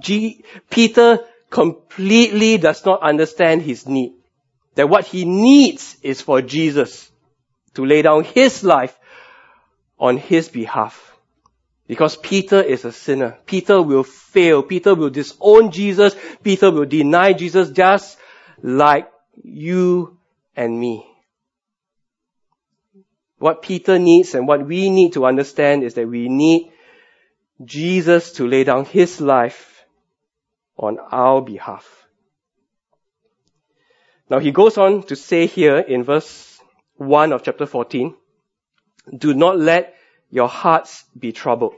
G- 0.00 0.44
Peter 0.70 1.24
completely 1.56 2.58
does 2.58 2.84
not 2.84 3.00
understand 3.02 3.62
his 3.62 3.86
need. 3.86 4.12
That 4.74 4.90
what 4.90 5.06
he 5.06 5.24
needs 5.24 5.96
is 6.02 6.20
for 6.20 6.42
Jesus 6.42 7.10
to 7.72 7.86
lay 7.86 8.02
down 8.02 8.24
his 8.24 8.62
life 8.62 8.94
on 9.98 10.18
his 10.18 10.50
behalf. 10.50 11.16
Because 11.86 12.14
Peter 12.14 12.60
is 12.60 12.84
a 12.84 12.92
sinner. 12.92 13.38
Peter 13.46 13.80
will 13.80 14.04
fail. 14.04 14.62
Peter 14.62 14.94
will 14.94 15.08
disown 15.08 15.70
Jesus. 15.70 16.14
Peter 16.42 16.70
will 16.70 16.84
deny 16.84 17.32
Jesus 17.32 17.70
just 17.70 18.18
like 18.62 19.08
you 19.42 20.18
and 20.56 20.78
me. 20.78 21.06
What 23.38 23.62
Peter 23.62 23.98
needs 23.98 24.34
and 24.34 24.46
what 24.46 24.66
we 24.66 24.90
need 24.90 25.14
to 25.14 25.24
understand 25.24 25.84
is 25.84 25.94
that 25.94 26.06
we 26.06 26.28
need 26.28 26.70
Jesus 27.64 28.32
to 28.32 28.46
lay 28.46 28.64
down 28.64 28.84
his 28.84 29.22
life 29.22 29.75
on 30.78 30.98
our 31.10 31.40
behalf. 31.40 32.06
Now 34.28 34.38
he 34.38 34.50
goes 34.50 34.76
on 34.76 35.02
to 35.04 35.16
say 35.16 35.46
here 35.46 35.78
in 35.78 36.02
verse 36.02 36.58
1 36.96 37.32
of 37.32 37.42
chapter 37.42 37.66
14, 37.66 38.14
do 39.16 39.34
not 39.34 39.58
let 39.58 39.94
your 40.30 40.48
hearts 40.48 41.04
be 41.16 41.32
troubled. 41.32 41.74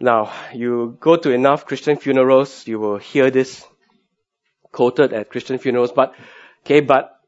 Now, 0.00 0.32
you 0.52 0.96
go 1.00 1.16
to 1.16 1.30
enough 1.30 1.64
Christian 1.64 1.96
funerals, 1.96 2.66
you 2.66 2.80
will 2.80 2.98
hear 2.98 3.30
this 3.30 3.64
quoted 4.72 5.12
at 5.12 5.30
Christian 5.30 5.58
funerals, 5.58 5.92
but, 5.92 6.14
okay, 6.64 6.80
but 6.80 7.20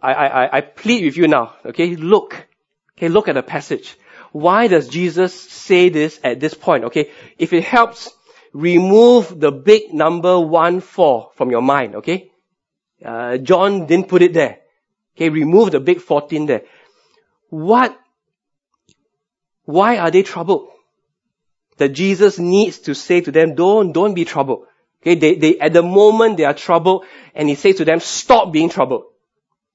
I, 0.00 0.14
I, 0.14 0.56
I 0.58 0.60
plead 0.60 1.04
with 1.04 1.16
you 1.16 1.26
now, 1.26 1.54
okay, 1.64 1.96
look, 1.96 2.46
okay, 2.96 3.08
look 3.08 3.26
at 3.26 3.34
the 3.34 3.42
passage. 3.42 3.96
Why 4.30 4.68
does 4.68 4.88
Jesus 4.88 5.34
say 5.34 5.88
this 5.88 6.20
at 6.22 6.38
this 6.38 6.54
point? 6.54 6.84
Okay, 6.84 7.10
if 7.38 7.52
it 7.52 7.64
helps, 7.64 8.12
remove 8.56 9.38
the 9.38 9.52
big 9.52 9.92
number 9.92 10.40
one 10.40 10.80
four 10.80 11.30
from 11.34 11.50
your 11.50 11.62
mind, 11.62 11.96
okay? 11.96 12.30
Uh, 13.04 13.36
John 13.36 13.86
didn't 13.86 14.08
put 14.08 14.22
it 14.22 14.32
there. 14.32 14.60
Okay, 15.14 15.28
remove 15.28 15.70
the 15.70 15.80
big 15.80 16.00
14 16.00 16.46
there. 16.46 16.62
What? 17.50 17.98
Why 19.64 19.98
are 19.98 20.10
they 20.10 20.22
troubled? 20.22 20.68
That 21.76 21.90
Jesus 21.90 22.38
needs 22.38 22.78
to 22.80 22.94
say 22.94 23.20
to 23.20 23.30
them, 23.30 23.54
don't, 23.54 23.92
don't 23.92 24.14
be 24.14 24.24
troubled. 24.24 24.66
Okay, 25.02 25.14
they, 25.14 25.34
they, 25.34 25.58
at 25.58 25.72
the 25.72 25.82
moment 25.82 26.38
they 26.38 26.44
are 26.44 26.54
troubled 26.54 27.04
and 27.34 27.48
he 27.48 27.54
says 27.54 27.76
to 27.76 27.84
them, 27.84 28.00
stop 28.00 28.52
being 28.52 28.70
troubled. 28.70 29.04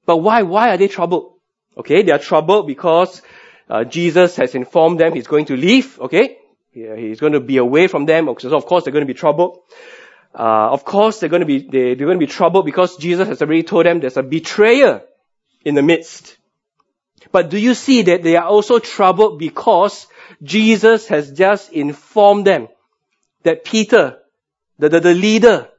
But 0.06 0.18
why, 0.18 0.42
why 0.42 0.70
are 0.70 0.78
they 0.78 0.88
troubled? 0.88 1.34
Okay, 1.78 2.02
they 2.02 2.12
are 2.12 2.20
troubled 2.20 2.68
because 2.68 3.22
uh, 3.70 3.84
Jesus 3.84 4.36
has 4.38 4.56
informed 4.56 5.00
them 5.00 5.14
he's 5.14 5.28
going 5.28 5.46
to 5.46 5.56
leave, 5.56 6.00
okay? 6.00 6.38
He's 6.74 7.20
going 7.20 7.34
to 7.34 7.42
be 7.42 7.58
away 7.58 7.88
from 7.88 8.06
them, 8.06 8.34
so 8.40 8.56
of 8.56 8.66
course 8.66 8.84
they're 8.84 8.94
going 8.94 9.06
to 9.06 9.14
be 9.14 9.18
troubled. 9.18 9.60
Uh, 10.34 10.70
of 10.72 10.86
course, 10.86 11.20
they're 11.20 11.30
going 11.30 11.42
to 11.42 11.46
be 11.46 11.60
they, 11.60 11.96
they're 11.96 12.08
going 12.08 12.20
to 12.20 12.26
be 12.26 12.32
troubled 12.32 12.66
because 12.66 12.96
Jesus 12.96 13.28
has 13.28 13.42
already 13.42 13.64
told 13.64 13.86
them 13.86 14.00
there's 14.00 14.16
a 14.16 14.24
betrayer 14.24 15.02
in 15.66 15.76
the 15.76 15.82
midst. 15.82 16.38
But 17.32 17.50
do 17.50 17.58
you 17.58 17.74
see 17.74 18.04
that 18.04 18.24
they 18.24 18.38
are 18.38 18.46
also 18.46 18.80
troubled 18.80 19.40
because 19.40 20.08
Jesus 20.42 21.08
has 21.08 21.32
just 21.32 21.72
informed 21.72 22.48
them 22.48 22.70
that 23.44 23.66
Peter, 23.66 24.20
the, 24.80 24.90
the, 24.90 25.00
the 25.02 25.14
leader, 25.14 25.70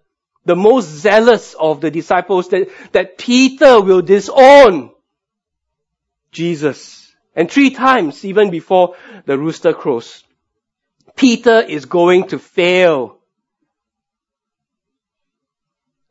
the 0.44 0.56
most 0.56 0.88
zealous 0.88 1.54
of 1.54 1.80
the 1.80 1.90
disciples, 1.90 2.48
that, 2.48 2.68
that 2.92 3.18
Peter 3.18 3.80
will 3.80 4.02
disown 4.02 4.90
Jesus. 6.30 7.14
And 7.34 7.50
three 7.50 7.70
times, 7.70 8.24
even 8.24 8.50
before 8.50 8.96
the 9.24 9.38
rooster 9.38 9.72
crows, 9.72 10.24
Peter 11.16 11.60
is 11.60 11.86
going 11.86 12.28
to 12.28 12.38
fail. 12.38 13.18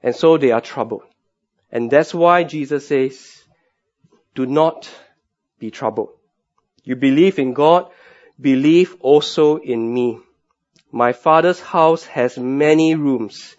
And 0.03 0.15
so 0.15 0.37
they 0.37 0.51
are 0.51 0.61
troubled. 0.61 1.03
And 1.71 1.89
that's 1.89 2.13
why 2.13 2.43
Jesus 2.43 2.87
says, 2.87 3.43
do 4.35 4.45
not 4.45 4.89
be 5.59 5.71
troubled. 5.71 6.09
You 6.83 6.95
believe 6.95 7.39
in 7.39 7.53
God, 7.53 7.89
believe 8.39 8.95
also 8.99 9.57
in 9.57 9.93
me. 9.93 10.19
My 10.91 11.13
father's 11.13 11.59
house 11.59 12.03
has 12.05 12.37
many 12.37 12.95
rooms. 12.95 13.55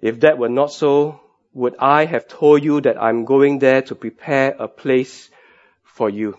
If 0.00 0.20
that 0.20 0.38
were 0.38 0.48
not 0.48 0.72
so, 0.72 1.20
would 1.52 1.74
I 1.78 2.04
have 2.04 2.28
told 2.28 2.62
you 2.62 2.80
that 2.82 3.02
I'm 3.02 3.24
going 3.24 3.58
there 3.58 3.82
to 3.82 3.94
prepare 3.94 4.54
a 4.58 4.68
place 4.68 5.28
for 5.82 6.08
you? 6.08 6.38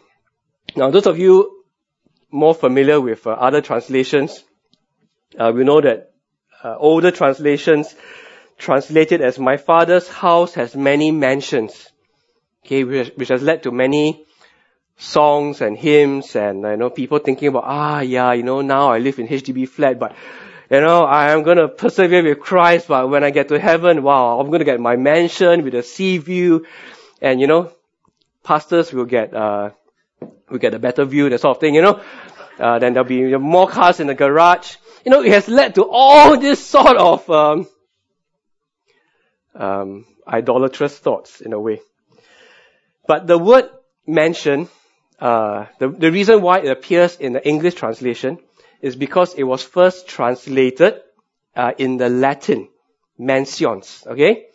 Now, 0.76 0.92
those 0.92 1.08
of 1.08 1.20
you 1.20 1.59
more 2.32 2.54
familiar 2.54 3.00
with 3.02 3.26
uh, 3.26 3.32
other 3.32 3.62
translations, 3.62 4.44
uh, 5.38 5.52
we 5.54 5.64
know 5.64 5.82
that 5.82 6.12
uh, 6.64 6.76
older 6.78 7.12
translations 7.12 7.96
translated 8.58 9.22
as 9.22 9.40
my 9.40 9.58
father's 9.58 10.08
house 10.08 10.54
has 10.54 10.76
many 10.76 11.12
mansions. 11.12 11.90
Okay, 12.66 12.84
which, 12.84 13.14
which 13.16 13.30
has 13.30 13.42
led 13.42 13.64
to 13.64 13.72
many 13.72 14.26
songs 14.98 15.62
and 15.62 15.78
hymns 15.78 16.36
and, 16.36 16.62
you 16.62 16.78
know, 16.78 16.90
people 16.90 17.20
thinking 17.20 17.48
about, 17.48 17.64
ah, 17.66 18.02
yeah, 18.02 18.34
you 18.34 18.44
know, 18.44 18.62
now 18.62 18.92
I 18.92 19.00
live 19.00 19.18
in 19.18 19.28
HDB 19.28 19.68
flat, 19.68 19.98
but, 19.98 20.14
you 20.70 20.82
know, 20.82 21.04
I 21.04 21.32
am 21.32 21.44
gonna 21.44 21.70
persevere 21.70 22.22
with 22.22 22.42
Christ, 22.42 22.90
but 22.90 23.10
when 23.10 23.24
I 23.24 23.30
get 23.30 23.48
to 23.48 23.60
heaven, 23.60 24.04
wow, 24.04 24.40
I'm 24.40 24.52
gonna 24.52 24.66
get 24.66 24.80
my 24.80 24.98
mansion 24.98 25.64
with 25.64 25.74
a 25.74 25.84
sea 25.84 26.18
view, 26.18 26.66
and, 27.22 27.40
you 27.40 27.48
know, 27.48 27.72
pastors 28.44 28.92
will 28.92 29.06
get, 29.06 29.34
uh, 29.34 29.70
will 30.50 30.60
get 30.60 30.74
a 30.74 30.80
better 30.80 31.06
view, 31.06 31.30
that 31.30 31.42
sort 31.42 31.58
of 31.58 31.62
thing, 31.62 31.76
you 31.76 31.82
know. 31.82 32.02
Uh, 32.60 32.80
then 32.80 32.94
there'll 32.94 33.08
be 33.08 33.36
more 33.38 33.68
cars 33.68 34.00
in 34.00 34.08
the 34.08 34.16
garage. 34.16 34.76
You 35.06 35.12
know, 35.12 35.24
it 35.24 35.32
has 35.32 35.48
led 35.48 35.76
to 35.76 35.86
all 35.90 36.38
this 36.40 36.66
sort 36.66 36.98
of, 36.98 37.30
um, 37.30 37.68
um, 39.56 40.06
idolatrous 40.28 40.98
thoughts 40.98 41.42
in 41.42 41.54
a 41.54 41.60
way. 41.60 41.82
But 43.08 43.28
the 43.28 43.38
word 43.38 43.70
mentioned, 44.06 44.68
uh, 45.20 45.66
the, 45.80 45.90
the 45.90 46.12
reason 46.12 46.42
why 46.42 46.60
it 46.60 46.68
appears 46.68 47.16
in 47.16 47.34
the 47.34 47.48
English 47.48 47.76
translation 47.76 48.40
is 48.82 48.96
because 48.96 49.34
it 49.34 49.44
was 49.44 49.64
first 49.64 50.08
translated 50.08 51.02
uh, 51.56 51.72
in 51.78 51.98
the 51.98 52.10
Latin 52.10 52.70
mansions. 53.18 54.04
Okay, 54.08 54.46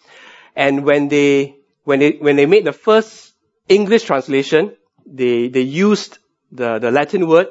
and 0.57 0.85
when 0.85 1.09
they 1.09 1.57
when 1.85 1.99
they 1.99 2.13
when 2.13 2.37
they 2.37 2.47
made 2.47 2.65
the 2.65 2.73
first 2.73 3.35
English 3.69 4.05
translation, 4.05 4.77
they 5.07 5.49
they 5.49 5.63
used 5.63 6.19
the 6.53 6.79
the 6.79 6.91
Latin 6.91 7.27
word 7.29 7.49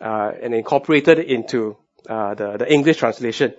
uh, 0.00 0.32
and 0.42 0.54
incorporated 0.54 1.18
into 1.18 1.76
uh, 2.08 2.34
the 2.34 2.56
the 2.58 2.72
English 2.72 2.98
translation. 2.98 3.54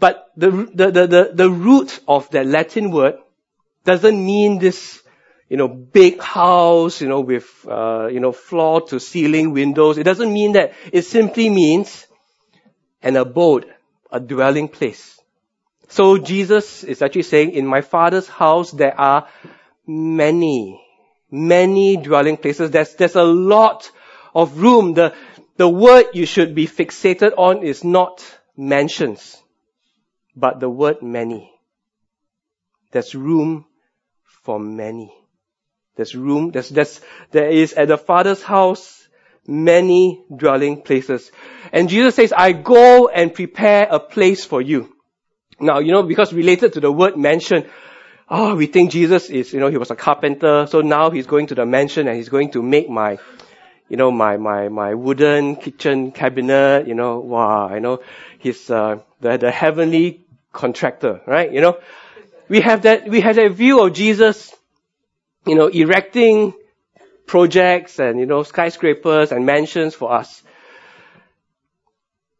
But 0.00 0.30
the, 0.36 0.50
the, 0.50 0.90
the, 0.90 1.06
the, 1.06 1.30
the 1.34 1.50
root 1.50 2.00
of 2.06 2.30
that 2.30 2.46
Latin 2.46 2.90
word 2.90 3.14
doesn't 3.84 4.24
mean 4.24 4.58
this, 4.58 5.02
you 5.48 5.56
know, 5.56 5.68
big 5.68 6.20
house, 6.20 7.00
you 7.00 7.08
know, 7.08 7.20
with, 7.20 7.66
uh, 7.68 8.06
you 8.06 8.20
know, 8.20 8.32
floor 8.32 8.82
to 8.88 9.00
ceiling 9.00 9.52
windows. 9.52 9.98
It 9.98 10.04
doesn't 10.04 10.32
mean 10.32 10.52
that. 10.52 10.74
It 10.92 11.02
simply 11.02 11.50
means 11.50 12.06
an 13.02 13.16
abode, 13.16 13.66
a 14.10 14.20
dwelling 14.20 14.68
place. 14.68 15.20
So 15.88 16.16
Jesus 16.16 16.84
is 16.84 17.02
actually 17.02 17.24
saying, 17.24 17.52
in 17.52 17.66
my 17.66 17.80
father's 17.80 18.28
house 18.28 18.70
there 18.70 18.98
are 18.98 19.28
many, 19.86 20.80
many 21.32 21.96
dwelling 21.96 22.36
places. 22.36 22.70
There's, 22.70 22.94
there's 22.94 23.16
a 23.16 23.24
lot 23.24 23.90
of 24.34 24.58
room. 24.58 24.94
The, 24.94 25.14
the 25.56 25.68
word 25.68 26.06
you 26.12 26.26
should 26.26 26.54
be 26.54 26.66
fixated 26.66 27.32
on 27.36 27.64
is 27.64 27.82
not 27.82 28.24
mansions, 28.56 29.42
but 30.36 30.60
the 30.60 30.68
word 30.68 31.02
many. 31.02 31.50
There's 32.92 33.14
room 33.14 33.64
for 34.44 34.60
many. 34.60 35.12
There's 35.96 36.14
room, 36.14 36.50
there's, 36.50 36.68
there's, 36.68 37.00
there 37.32 37.48
is 37.48 37.74
at 37.74 37.88
the 37.88 37.98
Father's 37.98 38.42
house 38.42 39.06
many 39.46 40.24
dwelling 40.34 40.82
places. 40.82 41.30
And 41.72 41.88
Jesus 41.88 42.14
says, 42.14 42.32
I 42.36 42.52
go 42.52 43.08
and 43.08 43.34
prepare 43.34 43.86
a 43.90 44.00
place 44.00 44.44
for 44.44 44.62
you. 44.62 44.94
Now, 45.60 45.80
you 45.80 45.92
know, 45.92 46.02
because 46.02 46.32
related 46.32 46.72
to 46.74 46.80
the 46.80 46.90
word 46.90 47.16
mansion, 47.16 47.68
oh, 48.34 48.54
we 48.54 48.66
think 48.66 48.90
Jesus 48.90 49.28
is, 49.28 49.52
you 49.52 49.60
know, 49.60 49.68
he 49.68 49.76
was 49.76 49.90
a 49.90 49.94
carpenter, 49.94 50.66
so 50.66 50.80
now 50.80 51.10
he's 51.10 51.26
going 51.26 51.48
to 51.48 51.54
the 51.54 51.66
mansion 51.66 52.08
and 52.08 52.16
he's 52.16 52.30
going 52.30 52.50
to 52.52 52.62
make 52.62 52.88
my, 52.88 53.18
you 53.90 53.98
know, 53.98 54.10
my, 54.10 54.38
my, 54.38 54.68
my 54.68 54.94
wooden 54.94 55.56
kitchen 55.56 56.12
cabinet, 56.12 56.88
you 56.88 56.94
know, 56.94 57.18
wow, 57.20 57.68
I 57.68 57.78
know, 57.78 58.00
he's, 58.38 58.70
uh, 58.70 59.00
the, 59.20 59.36
the 59.36 59.50
heavenly 59.50 60.24
contractor, 60.50 61.20
right? 61.26 61.52
You 61.52 61.60
know, 61.60 61.78
we 62.48 62.62
have 62.62 62.82
that, 62.82 63.06
we 63.06 63.20
have 63.20 63.36
that 63.36 63.52
view 63.52 63.84
of 63.84 63.92
Jesus, 63.92 64.50
you 65.46 65.54
know, 65.54 65.66
erecting 65.66 66.54
projects 67.26 67.98
and, 67.98 68.18
you 68.18 68.24
know, 68.24 68.44
skyscrapers 68.44 69.30
and 69.30 69.44
mansions 69.44 69.94
for 69.94 70.10
us. 70.10 70.42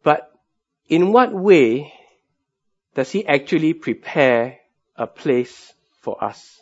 But 0.01 0.31
in 0.89 1.11
what 1.11 1.31
way 1.31 1.93
does 2.95 3.11
he 3.11 3.27
actually 3.27 3.75
prepare 3.75 4.57
a 4.95 5.05
place 5.05 5.72
for 6.03 6.23
us? 6.23 6.61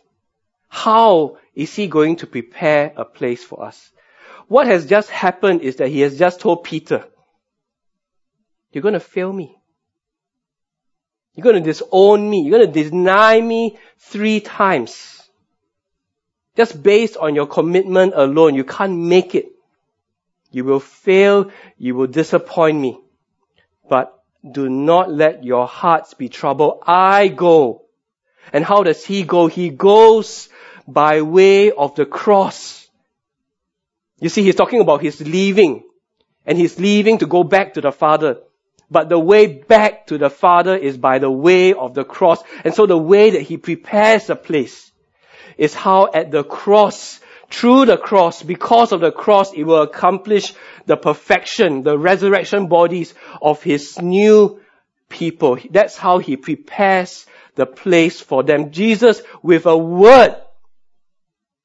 How 0.70 1.38
is 1.54 1.76
he 1.76 1.88
going 1.88 2.18
to 2.18 2.28
prepare 2.28 2.94
a 2.96 3.04
place 3.04 3.44
for 3.44 3.66
us? 3.66 3.92
What 4.48 4.68
has 4.68 4.86
just 4.86 5.10
happened 5.10 5.62
is 5.62 5.78
that 5.78 5.90
he 5.90 6.02
has 6.02 6.18
just 6.18 6.40
told 6.40 6.64
Peter, 6.64 7.06
you're 8.72 8.82
going 8.82 8.94
to 8.94 9.00
fail 9.00 9.34
me. 9.34 9.58
You're 11.36 11.44
going 11.44 11.56
to 11.56 11.62
disown 11.62 12.30
me. 12.30 12.44
You're 12.44 12.60
going 12.60 12.72
to 12.72 12.84
deny 12.84 13.40
me 13.42 13.78
three 13.98 14.40
times. 14.40 15.22
Just 16.56 16.82
based 16.82 17.18
on 17.18 17.36
your 17.36 17.48
commitment 17.48 18.14
alone, 18.16 18.56
you 18.56 18.64
can't 18.64 18.98
make 18.98 19.36
it. 19.36 19.48
You 20.52 20.66
will 20.66 20.82
fail. 20.82 21.52
You 21.78 21.96
will 21.96 22.08
disappoint 22.08 22.78
me. 22.78 23.00
But 23.90 24.14
do 24.50 24.70
not 24.70 25.12
let 25.12 25.44
your 25.44 25.68
hearts 25.68 26.14
be 26.14 26.30
troubled. 26.30 26.84
I 26.86 27.30
go. 27.30 27.81
And 28.54 28.66
how 28.66 28.84
does 28.84 29.06
he 29.06 29.24
go? 29.24 29.48
He 29.48 29.70
goes 29.70 30.50
by 30.88 31.22
way 31.22 31.72
of 31.72 31.96
the 31.96 32.06
cross. 32.06 32.88
You 34.20 34.30
see, 34.30 34.44
he's 34.44 34.56
talking 34.56 34.82
about 34.82 35.02
his 35.02 35.22
leaving. 35.22 35.84
And 36.46 36.58
he's 36.58 36.80
leaving 36.80 37.20
to 37.20 37.28
go 37.28 37.44
back 37.44 37.76
to 37.76 37.82
the 37.82 37.92
Father. 37.92 38.38
But 38.90 39.10
the 39.10 39.20
way 39.20 39.48
back 39.48 40.08
to 40.08 40.18
the 40.18 40.30
Father 40.30 40.76
is 40.76 40.98
by 40.98 41.20
the 41.20 41.32
way 41.32 41.74
of 41.74 41.94
the 41.94 42.04
cross. 42.04 42.44
And 42.64 42.74
so 42.74 42.86
the 42.86 42.98
way 42.98 43.32
that 43.32 43.44
he 43.44 43.58
prepares 43.58 44.30
a 44.30 44.36
place 44.36 44.92
is 45.58 45.74
how 45.74 46.10
at 46.14 46.32
the 46.32 46.44
cross, 46.44 47.20
through 47.50 47.86
the 47.86 47.98
cross, 47.98 48.44
because 48.44 48.92
of 48.92 49.00
the 49.02 49.12
cross, 49.12 49.54
it 49.54 49.64
will 49.64 49.82
accomplish 49.82 50.54
the 50.88 50.98
perfection, 50.98 51.84
the 51.84 51.98
resurrection 51.98 52.68
bodies 52.68 53.14
of 53.42 53.62
his 53.64 54.02
new 54.02 54.60
people. 55.08 55.58
That's 55.70 55.98
how 55.98 56.18
he 56.18 56.36
prepares 56.38 57.26
the 57.56 57.66
place 57.66 58.20
for 58.20 58.44
them. 58.44 58.72
Jesus, 58.72 59.22
with 59.42 59.66
a 59.66 59.78
word, 59.78 60.36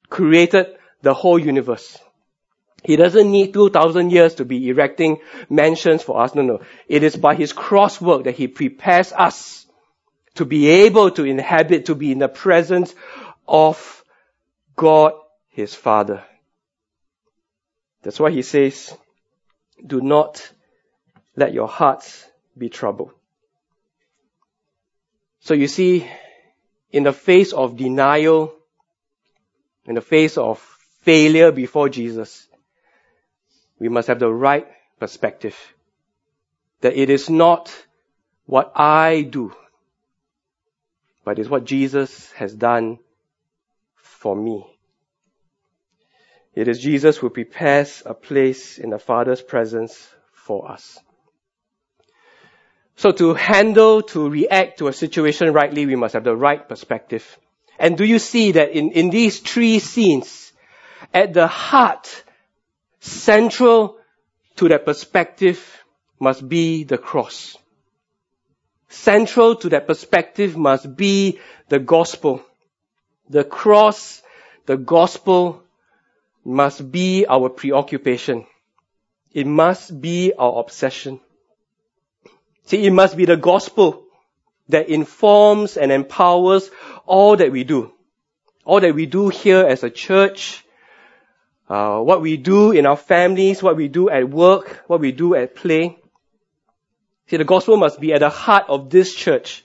created 0.09 0.67
the 1.01 1.13
whole 1.13 1.39
universe. 1.39 1.97
He 2.83 2.95
doesn't 2.95 3.31
need 3.31 3.53
2000 3.53 4.11
years 4.11 4.35
to 4.35 4.45
be 4.45 4.69
erecting 4.69 5.19
mansions 5.49 6.03
for 6.03 6.21
us. 6.21 6.35
No, 6.35 6.41
no. 6.41 6.61
It 6.87 7.03
is 7.03 7.15
by 7.15 7.35
his 7.35 7.53
cross 7.53 7.99
work 7.99 8.25
that 8.25 8.35
he 8.35 8.47
prepares 8.47 9.11
us 9.11 9.65
to 10.35 10.45
be 10.45 10.67
able 10.67 11.11
to 11.11 11.23
inhabit, 11.23 11.87
to 11.87 11.95
be 11.95 12.11
in 12.11 12.19
the 12.19 12.29
presence 12.29 12.93
of 13.47 14.03
God 14.75 15.13
his 15.49 15.73
Father. 15.73 16.23
That's 18.03 18.19
why 18.19 18.31
he 18.31 18.43
says, 18.43 18.95
do 19.85 19.99
not 19.99 20.49
let 21.35 21.53
your 21.53 21.67
hearts 21.67 22.25
be 22.57 22.69
troubled. 22.69 23.11
So 25.39 25.53
you 25.53 25.67
see, 25.67 26.09
in 26.91 27.03
the 27.03 27.13
face 27.13 27.53
of 27.53 27.77
denial, 27.77 28.53
in 29.85 29.95
the 29.95 30.01
face 30.01 30.37
of 30.37 30.59
failure 31.01 31.51
before 31.51 31.89
Jesus, 31.89 32.47
we 33.79 33.89
must 33.89 34.07
have 34.07 34.19
the 34.19 34.31
right 34.31 34.67
perspective. 34.99 35.55
That 36.81 36.97
it 36.97 37.09
is 37.09 37.29
not 37.29 37.73
what 38.45 38.71
I 38.75 39.21
do, 39.21 39.53
but 41.23 41.39
it's 41.39 41.49
what 41.49 41.65
Jesus 41.65 42.31
has 42.33 42.53
done 42.53 42.99
for 43.95 44.35
me. 44.35 44.65
It 46.55 46.67
is 46.67 46.79
Jesus 46.79 47.17
who 47.17 47.29
prepares 47.29 48.01
a 48.05 48.13
place 48.13 48.79
in 48.79 48.89
the 48.89 48.99
Father's 48.99 49.41
presence 49.41 50.09
for 50.31 50.71
us. 50.71 50.97
So 52.97 53.11
to 53.11 53.33
handle, 53.35 54.01
to 54.01 54.29
react 54.29 54.79
to 54.79 54.87
a 54.87 54.93
situation 54.93 55.53
rightly, 55.53 55.85
we 55.85 55.95
must 55.95 56.13
have 56.15 56.23
the 56.23 56.35
right 56.35 56.67
perspective. 56.67 57.37
And 57.79 57.95
do 57.97 58.03
you 58.03 58.17
see 58.19 58.53
that 58.53 58.71
in, 58.71 58.91
in 58.91 59.09
these 59.11 59.39
three 59.39 59.79
scenes, 59.79 60.51
at 61.13 61.33
the 61.33 61.47
heart, 61.47 62.23
central 62.99 63.97
to 64.57 64.67
that 64.69 64.83
perspective 64.85 65.61
must 66.19 66.47
be 66.49 66.83
the 66.83 66.97
cross. 66.97 67.55
Central 68.89 69.55
to 69.57 69.69
that 69.69 69.85
perspective 69.85 70.57
must 70.57 70.95
be 70.95 71.39
the 71.69 71.79
gospel. 71.79 72.41
The 73.29 73.43
cross, 73.43 74.21
the 74.65 74.77
gospel 74.77 75.61
must 76.43 76.91
be 76.91 77.25
our 77.27 77.49
preoccupation. 77.49 78.45
It 79.33 79.45
must 79.45 80.01
be 80.01 80.33
our 80.33 80.59
obsession. 80.59 81.19
See, 82.67 82.85
it 82.85 82.91
must 82.91 83.15
be 83.15 83.23
the 83.23 83.37
gospel 83.37 84.03
that 84.67 84.89
informs 84.89 85.77
and 85.77 85.89
empowers 85.91 86.69
all 87.05 87.37
that 87.37 87.51
we 87.51 87.63
do. 87.63 87.93
All 88.65 88.81
that 88.81 88.93
we 88.93 89.05
do 89.05 89.29
here 89.29 89.65
as 89.65 89.83
a 89.83 89.89
church, 89.89 90.65
uh, 91.69 91.99
what 91.99 92.21
we 92.21 92.35
do 92.35 92.71
in 92.71 92.85
our 92.85 92.97
families, 92.97 93.63
what 93.63 93.77
we 93.77 93.87
do 93.87 94.09
at 94.09 94.29
work, 94.29 94.83
what 94.87 94.99
we 94.99 95.13
do 95.13 95.33
at 95.33 95.55
play. 95.55 95.97
See, 97.29 97.37
the 97.37 97.45
gospel 97.45 97.77
must 97.77 98.01
be 98.01 98.11
at 98.11 98.19
the 98.19 98.29
heart 98.29 98.65
of 98.67 98.89
this 98.89 99.15
church. 99.15 99.63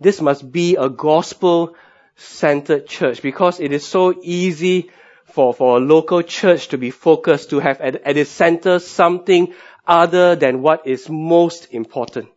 This 0.00 0.22
must 0.22 0.50
be 0.50 0.76
a 0.76 0.88
gospel 0.88 1.74
centered 2.16 2.86
church 2.86 3.20
because 3.20 3.60
it 3.60 3.72
is 3.72 3.86
so 3.86 4.18
easy 4.22 4.90
for, 5.24 5.52
for 5.52 5.76
a 5.76 5.80
local 5.80 6.22
church 6.22 6.68
to 6.68 6.78
be 6.78 6.90
focused, 6.90 7.50
to 7.50 7.60
have 7.60 7.80
at, 7.82 7.96
at 7.96 8.16
its 8.16 8.30
center 8.30 8.78
something 8.78 9.52
other 9.90 10.36
than 10.36 10.62
what 10.62 10.86
is 10.86 11.10
most 11.10 11.66
important. 11.72 12.28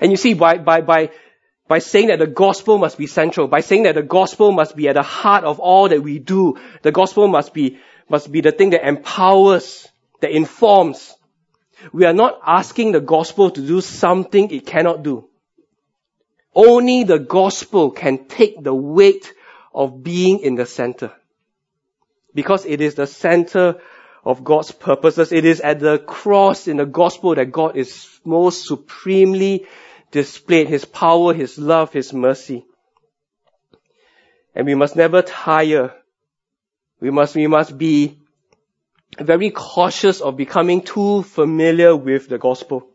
And 0.00 0.10
you 0.10 0.16
see, 0.16 0.34
by, 0.34 0.58
by, 0.58 0.80
by, 0.80 1.10
by 1.68 1.78
saying 1.78 2.08
that 2.08 2.18
the 2.18 2.26
gospel 2.26 2.78
must 2.78 2.98
be 2.98 3.06
central, 3.06 3.46
by 3.46 3.60
saying 3.60 3.84
that 3.84 3.94
the 3.94 4.02
gospel 4.02 4.50
must 4.50 4.74
be 4.74 4.88
at 4.88 4.94
the 4.94 5.04
heart 5.04 5.44
of 5.44 5.60
all 5.60 5.88
that 5.88 6.02
we 6.02 6.18
do, 6.18 6.58
the 6.82 6.90
gospel 6.90 7.28
must 7.28 7.54
be, 7.54 7.78
must 8.08 8.32
be 8.32 8.40
the 8.40 8.50
thing 8.50 8.70
that 8.70 8.86
empowers, 8.86 9.86
that 10.20 10.32
informs. 10.32 11.14
We 11.92 12.06
are 12.06 12.12
not 12.12 12.40
asking 12.44 12.90
the 12.90 13.00
gospel 13.00 13.52
to 13.52 13.60
do 13.64 13.80
something 13.80 14.50
it 14.50 14.66
cannot 14.66 15.04
do. 15.04 15.28
Only 16.56 17.04
the 17.04 17.20
gospel 17.20 17.92
can 17.92 18.26
take 18.26 18.62
the 18.62 18.74
weight 18.74 19.32
of 19.72 20.02
being 20.02 20.40
in 20.40 20.56
the 20.56 20.66
center. 20.66 21.12
Because 22.34 22.66
it 22.66 22.80
is 22.80 22.96
the 22.96 23.06
center 23.06 23.76
of 24.24 24.42
God's 24.42 24.72
purposes. 24.72 25.32
It 25.32 25.44
is 25.44 25.60
at 25.60 25.80
the 25.80 25.98
cross 25.98 26.66
in 26.66 26.78
the 26.78 26.86
gospel 26.86 27.34
that 27.34 27.52
God 27.52 27.76
is 27.76 28.08
most 28.24 28.66
supremely 28.66 29.66
displayed. 30.10 30.68
His 30.68 30.84
power, 30.84 31.34
His 31.34 31.58
love, 31.58 31.92
His 31.92 32.12
mercy. 32.12 32.64
And 34.54 34.66
we 34.66 34.74
must 34.74 34.96
never 34.96 35.20
tire. 35.22 35.92
We 37.00 37.10
must, 37.10 37.34
we 37.34 37.46
must 37.46 37.76
be 37.76 38.18
very 39.18 39.50
cautious 39.50 40.20
of 40.20 40.36
becoming 40.36 40.82
too 40.82 41.22
familiar 41.22 41.94
with 41.94 42.28
the 42.28 42.38
gospel. 42.38 42.88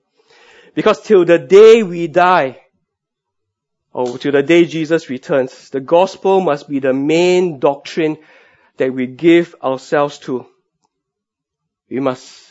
Because 0.73 1.01
till 1.01 1.25
the 1.25 1.37
day 1.37 1.83
we 1.83 2.07
die, 2.07 2.61
oh, 3.93 4.13
or 4.13 4.17
to 4.17 4.31
the 4.31 4.41
day 4.41 4.65
Jesus 4.65 5.09
returns, 5.09 5.69
the 5.69 5.79
gospel 5.79 6.41
must 6.41 6.69
be 6.69 6.79
the 6.79 6.93
main 6.93 7.59
doctrine 7.59 8.17
that 8.77 8.93
we 8.93 9.07
give 9.07 9.55
ourselves 9.61 10.17
to. 10.19 10.45
We 11.89 11.99
must 11.99 12.49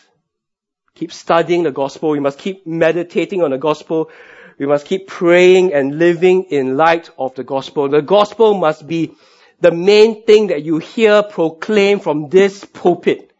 keep 0.94 1.12
studying 1.12 1.62
the 1.62 1.70
gospel. 1.70 2.10
We 2.10 2.20
must 2.20 2.38
keep 2.38 2.66
meditating 2.66 3.42
on 3.42 3.50
the 3.50 3.58
gospel. 3.58 4.10
We 4.58 4.66
must 4.66 4.86
keep 4.86 5.06
praying 5.06 5.72
and 5.72 5.98
living 5.98 6.44
in 6.44 6.76
light 6.76 7.10
of 7.18 7.34
the 7.36 7.44
gospel. 7.44 7.88
The 7.88 8.02
gospel 8.02 8.54
must 8.54 8.86
be 8.86 9.14
the 9.60 9.70
main 9.70 10.24
thing 10.24 10.48
that 10.48 10.62
you 10.64 10.78
hear 10.78 11.22
proclaimed 11.22 12.02
from 12.02 12.28
this 12.28 12.64
pulpit. 12.64 13.30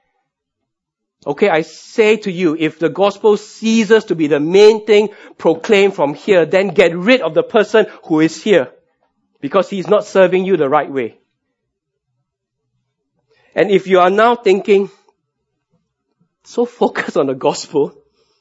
Okay, 1.26 1.48
I 1.48 1.62
say 1.62 2.16
to 2.18 2.30
you, 2.30 2.56
if 2.58 2.78
the 2.78 2.88
gospel 2.88 3.36
ceases 3.36 4.04
to 4.04 4.14
be 4.14 4.28
the 4.28 4.38
main 4.38 4.86
thing 4.86 5.08
proclaimed 5.36 5.94
from 5.94 6.14
here, 6.14 6.46
then 6.46 6.68
get 6.68 6.96
rid 6.96 7.20
of 7.22 7.34
the 7.34 7.42
person 7.42 7.86
who 8.04 8.20
is 8.20 8.40
here 8.40 8.70
because 9.40 9.68
he's 9.68 9.88
not 9.88 10.06
serving 10.06 10.44
you 10.44 10.56
the 10.56 10.68
right 10.68 10.90
way. 10.90 11.18
And 13.54 13.70
if 13.70 13.88
you 13.88 13.98
are 13.98 14.10
now 14.10 14.36
thinking, 14.36 14.90
so 16.44 16.64
focused 16.64 17.16
on 17.16 17.26
the 17.26 17.34
gospel, 17.34 17.94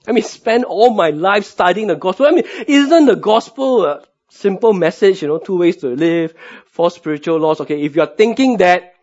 I 0.08 0.14
mean, 0.14 0.24
spend 0.24 0.64
all 0.64 0.94
my 0.94 1.10
life 1.10 1.46
studying 1.46 1.88
the 1.88 1.96
gospel. 1.96 2.28
I 2.28 2.32
mean, 2.32 2.46
isn't 2.68 3.06
the 3.06 3.16
gospel 3.16 3.86
a 3.86 4.04
simple 4.30 4.74
message, 4.74 5.22
you 5.22 5.28
know, 5.28 5.38
two 5.38 5.58
ways 5.58 5.78
to 5.78 5.88
live, 5.90 6.34
four 6.68 6.90
spiritual 6.92 7.40
laws? 7.40 7.60
Okay, 7.62 7.82
if 7.82 7.96
you're 7.96 8.06
thinking 8.06 8.58
that, 8.58 8.94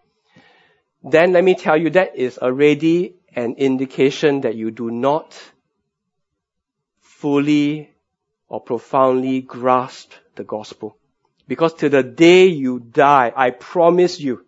then 1.02 1.32
let 1.32 1.44
me 1.44 1.54
tell 1.54 1.76
you 1.76 1.90
that 1.90 2.16
is 2.16 2.38
already 2.38 3.16
an 3.36 3.56
indication 3.58 4.40
that 4.42 4.54
you 4.54 4.70
do 4.70 4.90
not 4.90 5.38
fully 7.00 7.90
or 8.48 8.60
profoundly 8.60 9.42
grasp 9.42 10.12
the 10.36 10.44
gospel. 10.44 10.96
Because 11.46 11.74
to 11.74 11.90
the 11.90 12.02
day 12.02 12.46
you 12.46 12.80
die, 12.80 13.30
I 13.36 13.50
promise 13.50 14.18
you, 14.18 14.46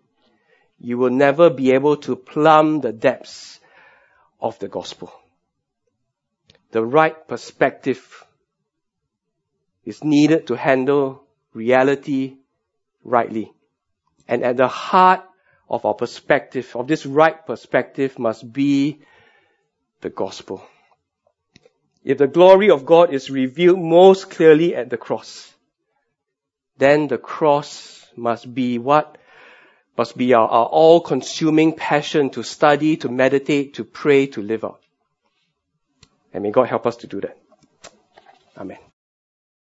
you 0.78 0.96
will 0.96 1.10
never 1.10 1.50
be 1.50 1.72
able 1.72 1.98
to 1.98 2.16
plumb 2.16 2.80
the 2.80 2.92
depths 2.92 3.60
of 4.40 4.58
the 4.58 4.68
gospel. 4.68 5.12
The 6.72 6.84
right 6.84 7.26
perspective 7.26 8.24
is 9.84 10.02
needed 10.02 10.48
to 10.48 10.56
handle 10.56 11.22
reality 11.52 12.36
rightly. 13.04 13.52
And 14.28 14.42
at 14.42 14.56
the 14.56 14.68
heart 14.68 15.22
of 15.68 15.84
our 15.84 15.94
perspective, 15.94 16.74
of 16.74 16.88
this 16.88 17.06
right 17.06 17.46
perspective 17.46 18.18
must 18.18 18.52
be 18.52 19.00
the 20.00 20.10
gospel. 20.10 20.62
If 22.04 22.18
the 22.18 22.26
glory 22.26 22.70
of 22.70 22.86
God 22.86 23.12
is 23.12 23.30
revealed 23.30 23.78
most 23.78 24.30
clearly 24.30 24.74
at 24.76 24.90
the 24.90 24.96
cross, 24.96 25.52
then 26.78 27.08
the 27.08 27.18
cross 27.18 28.06
must 28.16 28.52
be 28.52 28.78
what? 28.78 29.18
Must 29.96 30.16
be 30.16 30.34
our, 30.34 30.46
our 30.46 30.66
all-consuming 30.66 31.74
passion 31.74 32.30
to 32.30 32.42
study, 32.42 32.96
to 32.98 33.08
meditate, 33.08 33.74
to 33.74 33.84
pray, 33.84 34.26
to 34.28 34.42
live 34.42 34.64
out. 34.64 34.80
And 36.32 36.42
may 36.42 36.50
God 36.50 36.68
help 36.68 36.86
us 36.86 36.96
to 36.96 37.06
do 37.06 37.20
that. 37.22 37.38
Amen. 38.58 38.78